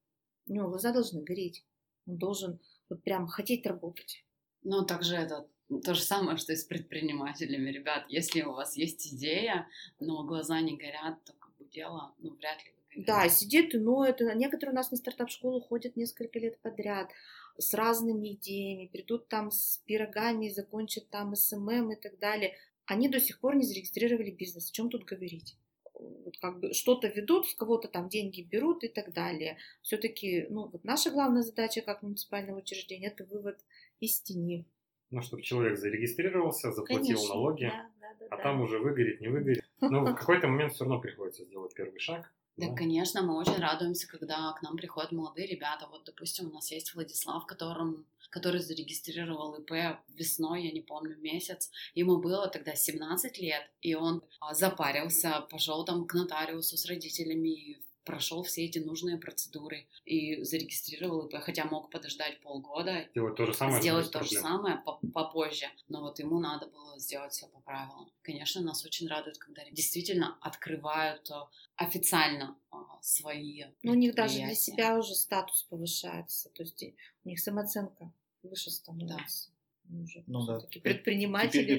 у 0.48 0.54
него 0.54 0.70
глаза 0.70 0.92
должны 0.92 1.22
гореть, 1.22 1.66
он 2.06 2.18
должен 2.18 2.60
вот 2.90 3.04
прям 3.04 3.28
хотеть 3.28 3.66
работать. 3.66 4.24
Но 4.64 4.84
также 4.84 5.16
это 5.16 5.48
то 5.80 5.94
же 5.94 6.02
самое, 6.02 6.38
что 6.38 6.54
и 6.54 6.56
с 6.56 6.64
предпринимателями. 6.64 7.70
Ребят, 7.70 8.06
если 8.10 8.42
у 8.42 8.54
вас 8.54 8.76
есть 8.76 9.14
идея, 9.14 9.68
но 10.00 10.24
глаза 10.24 10.60
не 10.60 10.76
горят, 10.76 11.24
то 11.24 11.34
как 11.34 11.56
бы 11.58 11.66
дело, 11.66 12.14
ну, 12.20 12.32
вряд 12.32 12.58
ли 12.66 12.72
вы 12.72 12.82
горите. 12.90 13.12
Да, 13.12 13.30
сидит 13.30 13.74
и 13.74 13.78
ноет. 13.78 14.22
И 14.22 14.26
Некоторые 14.36 14.74
у 14.74 14.76
нас 14.76 14.92
на 14.92 14.98
стартап-школу 14.98 15.62
ходят 15.62 15.96
несколько 15.96 16.40
лет 16.40 16.60
подряд 16.60 17.10
с 17.58 17.74
разными 17.74 18.34
идеями, 18.34 18.88
придут 18.88 19.28
там 19.28 19.52
с 19.52 19.82
пирогами, 19.86 20.50
закончат 20.50 21.10
там 21.10 21.36
СММ 21.36 21.94
и 21.94 21.96
так 21.96 22.20
далее. 22.20 22.56
Они 22.86 23.08
до 23.08 23.20
сих 23.20 23.40
пор 23.40 23.56
не 23.56 23.64
зарегистрировали 23.64 24.32
бизнес. 24.32 24.70
О 24.70 24.74
чем 24.74 24.90
тут 24.90 25.06
говорить? 25.06 25.56
Вот 25.94 26.38
как 26.40 26.60
бы 26.60 26.74
что-то 26.74 27.08
ведут, 27.08 27.48
с 27.48 27.54
кого-то 27.54 27.88
там 27.88 28.10
деньги 28.10 28.42
берут 28.42 28.84
и 28.84 28.88
так 28.88 29.14
далее. 29.14 29.58
Все-таки, 29.82 30.48
ну, 30.50 30.68
вот 30.68 30.84
наша 30.84 31.12
главная 31.12 31.44
задача 31.44 31.82
как 31.82 32.02
муниципального 32.02 32.60
учреждения 32.60 33.08
это 33.08 33.24
вывод 33.24 33.60
из 34.00 34.20
тени. 34.22 34.66
Ну, 35.12 35.22
чтобы 35.22 35.44
человек 35.44 35.78
зарегистрировался, 35.78 36.72
заплатил 36.72 37.18
Конечно, 37.18 37.36
налоги, 37.36 37.66
да, 37.66 37.90
да, 38.00 38.14
да, 38.20 38.26
а 38.32 38.38
да. 38.38 38.44
там 38.44 38.62
уже 38.62 38.80
выгорит, 38.80 39.22
не 39.22 39.28
выгорит. 39.28 39.64
Но 39.82 40.06
в 40.06 40.16
какой-то 40.16 40.48
момент 40.48 40.74
все 40.74 40.86
равно 40.86 41.00
приходится 41.00 41.44
сделать 41.44 41.74
первый 41.74 42.00
шаг. 42.00 42.32
Да, 42.58 42.68
да. 42.68 42.76
конечно, 42.76 43.22
мы 43.22 43.38
очень 43.38 43.58
радуемся, 43.58 44.08
когда 44.08 44.52
к 44.54 44.62
нам 44.62 44.78
приходят 44.78 45.12
молодые 45.12 45.48
ребята. 45.48 45.88
Вот, 45.90 46.04
допустим, 46.06 46.48
у 46.48 46.54
нас 46.54 46.72
есть 46.72 46.94
Владислав, 46.94 47.46
которым, 47.46 48.06
который 48.30 48.60
зарегистрировал 48.60 49.56
ИП 49.56 49.98
весной, 50.10 50.66
я 50.66 50.72
не 50.72 50.82
помню, 50.82 51.18
месяц. 51.18 51.72
Ему 51.96 52.20
было 52.20 52.48
тогда 52.48 52.76
17 52.76 53.38
лет, 53.40 53.70
и 53.82 53.96
он 53.96 54.24
а, 54.40 54.54
запарился, 54.54 55.48
пошел 55.50 55.86
там 55.86 56.06
к 56.06 56.14
нотариусу 56.14 56.78
с 56.78 56.86
родителями, 56.86 57.82
прошел 58.04 58.44
все 58.44 58.66
эти 58.66 58.80
нужные 58.80 59.18
процедуры 59.18 59.88
и 60.06 60.44
зарегистрировал 60.44 61.28
ИП, 61.28 61.36
хотя 61.42 61.66
мог 61.66 61.90
подождать 61.90 62.40
полгода, 62.42 63.08
Делать 63.14 63.36
то 63.36 63.46
же 63.46 63.54
самое. 63.54 63.82
сделать 63.82 64.12
то 64.12 64.24
же 64.24 64.30
самое 64.32 64.78
по- 64.78 65.00
попозже, 65.14 65.68
но 65.88 66.02
вот 66.02 66.20
ему 66.20 66.40
надо 66.40 66.68
было 66.68 66.98
сделать 67.00 67.34
все 67.34 67.48
по 67.48 67.60
правилам. 67.60 68.12
Конечно, 68.22 68.62
нас 68.62 68.84
очень 68.86 69.08
радует, 69.08 69.38
когда 69.38 69.64
действительно 69.72 70.38
открывают 70.42 71.30
э, 71.30 71.34
официально 71.76 72.58
э, 72.72 72.76
свои 73.02 73.64
Ну, 73.84 73.92
у 73.92 73.96
них 73.96 74.16
даже 74.16 74.36
для 74.40 74.56
себя 74.56 74.98
уже 74.98 75.16
статус 75.16 75.64
повышается. 75.64 76.50
То 76.50 76.64
есть 76.64 76.82
и 76.84 76.96
у 77.24 77.30
них 77.30 77.40
самооценка 77.40 78.12
выше 78.44 78.72
становится. 78.72 79.16
Они 79.16 79.51
уже 80.00 80.24
Ну 80.28 80.46
да. 80.46 80.58
всё-таки 80.58 80.80
Теперь- 80.80 80.94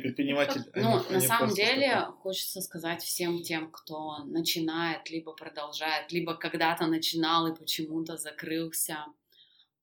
предприниматель. 0.00 0.62
Ну, 0.74 0.96
они- 0.98 1.08
на 1.10 1.20
самом 1.20 1.54
деле, 1.54 1.88
стартап. 1.90 2.18
хочется 2.20 2.60
сказать 2.60 3.02
всем 3.02 3.42
тем, 3.42 3.70
кто 3.70 4.18
начинает, 4.24 5.10
либо 5.10 5.32
продолжает, 5.32 6.12
либо 6.12 6.34
когда-то 6.34 6.86
начинал 6.86 7.46
и 7.46 7.56
почему-то 7.56 8.16
закрылся. 8.16 9.06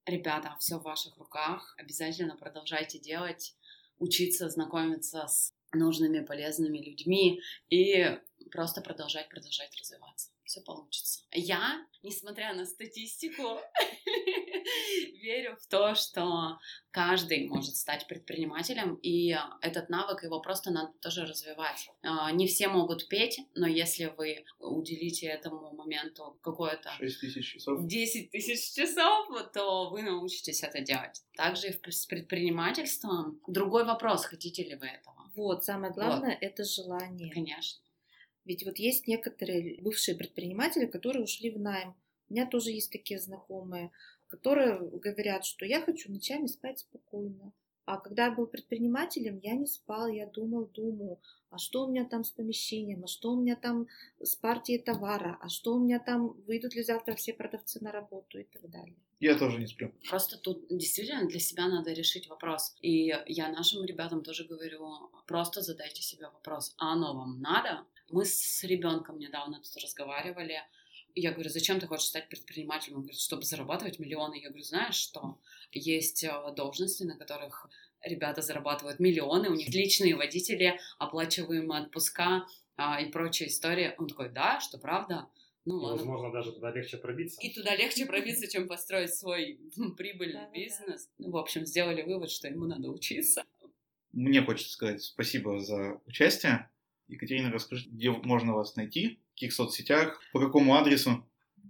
Ребята, 0.06 0.56
все 0.58 0.78
в 0.78 0.82
ваших 0.82 1.16
руках. 1.18 1.74
Обязательно 1.78 2.36
продолжайте 2.36 2.98
делать, 2.98 3.54
учиться, 3.98 4.48
знакомиться 4.48 5.26
с 5.26 5.52
нужными, 5.72 6.20
полезными 6.24 6.78
людьми 6.78 7.40
и 7.68 8.18
просто 8.50 8.80
продолжать, 8.80 9.28
продолжать 9.28 9.70
развиваться. 9.78 10.30
Все 10.50 10.60
получится. 10.62 11.20
Я, 11.30 11.86
несмотря 12.02 12.52
на 12.54 12.66
статистику, 12.66 13.60
верю 15.22 15.56
в 15.60 15.66
то, 15.68 15.94
что 15.94 16.58
каждый 16.90 17.46
может 17.46 17.76
стать 17.76 18.08
предпринимателем, 18.08 18.96
и 18.96 19.36
этот 19.60 19.88
навык 19.90 20.24
его 20.24 20.40
просто 20.40 20.72
надо 20.72 20.92
тоже 21.00 21.24
развивать. 21.24 21.88
А, 22.02 22.32
Не 22.32 22.48
все 22.48 22.66
могут 22.66 23.06
петь, 23.06 23.38
но 23.54 23.68
если 23.68 24.06
вы 24.06 24.44
уделите 24.58 25.26
этому 25.28 25.72
моменту 25.72 26.36
какое-то 26.42 26.90
6 26.98 27.20
тысяч 27.20 27.52
часов. 27.52 27.86
10 27.86 28.32
тысяч 28.32 28.74
часов, 28.74 29.28
то 29.52 29.90
вы 29.90 30.02
научитесь 30.02 30.64
это 30.64 30.80
делать. 30.80 31.22
Также 31.36 31.68
и 31.68 31.72
в- 31.72 31.94
с 31.94 32.06
предпринимательством. 32.06 33.40
Другой 33.46 33.84
вопрос, 33.84 34.24
хотите 34.24 34.64
ли 34.64 34.74
вы 34.74 34.86
этого? 34.88 35.30
Вот, 35.36 35.64
самое 35.64 35.92
главное 35.92 36.36
это 36.40 36.64
желание. 36.64 37.30
Конечно. 37.32 37.80
Ведь 38.44 38.64
вот 38.64 38.78
есть 38.78 39.06
некоторые 39.06 39.80
бывшие 39.80 40.16
предприниматели, 40.16 40.86
которые 40.86 41.24
ушли 41.24 41.50
в 41.50 41.58
найм. 41.58 41.94
У 42.28 42.34
меня 42.34 42.46
тоже 42.46 42.70
есть 42.70 42.92
такие 42.92 43.18
знакомые, 43.18 43.90
которые 44.28 44.78
говорят, 44.78 45.44
что 45.44 45.64
я 45.66 45.80
хочу 45.80 46.10
ночами 46.10 46.46
спать 46.46 46.78
спокойно. 46.78 47.52
А 47.84 47.96
когда 47.98 48.26
я 48.26 48.30
был 48.30 48.46
предпринимателем, 48.46 49.40
я 49.42 49.54
не 49.54 49.66
спал, 49.66 50.06
я 50.06 50.26
думал, 50.26 50.66
думал, 50.66 51.18
а 51.50 51.58
что 51.58 51.84
у 51.84 51.90
меня 51.90 52.04
там 52.04 52.22
с 52.22 52.30
помещением, 52.30 53.02
а 53.02 53.08
что 53.08 53.32
у 53.32 53.40
меня 53.40 53.56
там 53.56 53.88
с 54.22 54.36
партией 54.36 54.78
товара, 54.78 55.38
а 55.40 55.48
что 55.48 55.74
у 55.74 55.80
меня 55.80 55.98
там, 55.98 56.28
выйдут 56.46 56.76
ли 56.76 56.84
завтра 56.84 57.16
все 57.16 57.32
продавцы 57.32 57.82
на 57.82 57.90
работу 57.90 58.38
и 58.38 58.44
так 58.44 58.70
далее. 58.70 58.94
Я 59.18 59.36
тоже 59.36 59.58
не 59.58 59.66
сплю. 59.66 59.92
Просто 60.08 60.38
тут 60.38 60.66
действительно 60.70 61.26
для 61.26 61.40
себя 61.40 61.66
надо 61.66 61.92
решить 61.92 62.28
вопрос. 62.28 62.76
И 62.80 63.12
я 63.26 63.48
нашим 63.48 63.84
ребятам 63.84 64.22
тоже 64.22 64.44
говорю, 64.44 65.10
просто 65.26 65.60
задайте 65.60 66.00
себе 66.00 66.28
вопрос, 66.28 66.74
а 66.78 66.92
оно 66.92 67.12
вам 67.14 67.40
надо? 67.40 67.84
Мы 68.10 68.24
с 68.24 68.62
ребенком 68.64 69.18
недавно 69.18 69.60
тут 69.62 69.82
разговаривали, 69.82 70.62
и 71.14 71.20
я 71.20 71.32
говорю, 71.32 71.50
зачем 71.50 71.80
ты 71.80 71.86
хочешь 71.86 72.06
стать 72.06 72.28
предпринимателем? 72.28 72.96
Он 72.96 73.02
говорит, 73.02 73.20
чтобы 73.20 73.42
зарабатывать 73.42 73.98
миллионы. 73.98 74.34
Я 74.40 74.48
говорю, 74.48 74.64
знаешь 74.64 74.94
что? 74.94 75.38
Есть 75.72 76.24
э, 76.24 76.30
должности, 76.54 77.02
на 77.02 77.16
которых 77.16 77.68
ребята 78.02 78.42
зарабатывают 78.42 78.98
миллионы, 79.00 79.50
у 79.50 79.54
них 79.54 79.68
личные 79.68 80.16
водители, 80.16 80.80
оплачиваемые 80.98 81.82
отпуска 81.82 82.46
а, 82.76 83.00
и 83.00 83.10
прочая 83.10 83.48
история. 83.48 83.94
Он 83.98 84.08
такой, 84.08 84.30
да, 84.30 84.60
что 84.60 84.78
правда? 84.78 85.28
Ну 85.66 85.78
И, 85.78 85.82
ладно. 85.82 85.98
возможно, 85.98 86.32
даже 86.32 86.52
туда 86.52 86.70
легче 86.70 86.96
пробиться. 86.96 87.40
И 87.42 87.52
туда 87.52 87.76
легче 87.76 88.06
пробиться, 88.06 88.48
чем 88.48 88.68
построить 88.68 89.14
свой 89.14 89.60
м, 89.76 89.94
прибыльный 89.96 90.50
бизнес. 90.52 91.10
В 91.18 91.36
общем, 91.36 91.66
сделали 91.66 92.02
вывод, 92.02 92.30
что 92.30 92.48
ему 92.48 92.64
надо 92.64 92.88
учиться. 92.88 93.44
Мне 94.12 94.42
хочется 94.42 94.72
сказать 94.72 95.02
спасибо 95.02 95.60
за 95.60 96.00
участие. 96.06 96.69
Екатерина, 97.10 97.50
расскажи, 97.50 97.88
где 97.88 98.10
можно 98.10 98.54
вас 98.54 98.76
найти, 98.76 99.20
в 99.30 99.34
каких 99.34 99.52
соцсетях, 99.52 100.20
по 100.32 100.40
какому 100.40 100.74
адресу. 100.74 101.24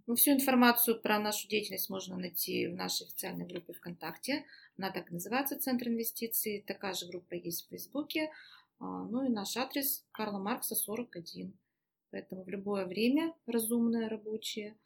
Ну, 0.07 0.14
всю 0.14 0.33
информацию 0.33 1.00
про 1.00 1.18
нашу 1.18 1.48
деятельность 1.48 1.88
можно 1.88 2.16
найти 2.16 2.66
в 2.66 2.74
нашей 2.74 3.07
официальной 3.07 3.46
группе 3.46 3.72
ВКонтакте. 3.72 4.44
Она 4.76 4.90
так 4.90 5.11
и 5.11 5.14
называется 5.14 5.59
«Центр 5.59 5.88
инвестиций». 5.88 6.64
Такая 6.66 6.94
же 6.94 7.07
группа 7.07 7.35
есть 7.35 7.66
в 7.66 7.68
Фейсбуке. 7.70 8.31
А, 8.79 9.05
Ну 9.05 9.24
и 9.24 9.29
наш 9.29 9.57
адрес 9.57 10.05
Карла 10.12 10.38
Маркса, 10.38 10.74
41. 10.74 11.53
Поэтому 12.11 12.42
в 12.42 12.48
любое 12.48 12.87
время, 12.87 13.35
разумное, 13.46 14.09
рабочее, 14.09 14.76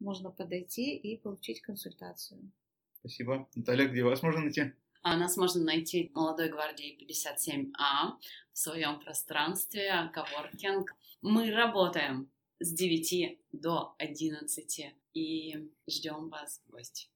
можно 0.00 0.30
подойти 0.30 0.96
и 0.96 1.16
получить 1.16 1.60
консультацию. 1.60 2.52
Спасибо. 3.00 3.48
Наталья, 3.54 3.88
где 3.88 4.04
вас 4.04 4.22
можно 4.22 4.42
найти? 4.42 4.72
А 5.10 5.16
нас 5.16 5.38
можно 5.38 5.64
найти 5.64 6.08
в 6.08 6.14
Молодой 6.14 6.50
гвардии 6.50 6.94
57А 7.00 8.18
в 8.52 8.58
своем 8.58 9.00
пространстве, 9.00 10.10
коворкинг. 10.12 10.94
Мы 11.22 11.50
работаем 11.50 12.30
с 12.60 12.74
9 12.74 13.38
до 13.52 13.94
11 13.98 14.94
и 15.14 15.70
ждем 15.88 16.28
вас 16.28 16.60
в 16.62 16.70
гости. 16.70 17.08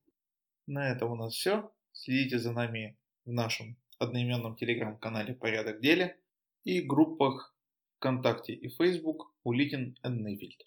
На 0.66 0.90
этом 0.90 1.12
у 1.12 1.16
нас 1.16 1.34
все. 1.34 1.70
Следите 1.92 2.38
за 2.38 2.52
нами 2.52 2.96
в 3.26 3.32
нашем 3.32 3.76
одноименном 3.98 4.56
телеграм-канале 4.56 5.34
«Порядок 5.34 5.82
деле» 5.82 6.18
и 6.64 6.80
группах 6.80 7.54
ВКонтакте 7.96 8.54
и 8.54 8.70
Facebook 8.70 9.34
Улитин 9.44 9.98
и 10.02 10.08
Нейфельд. 10.08 10.62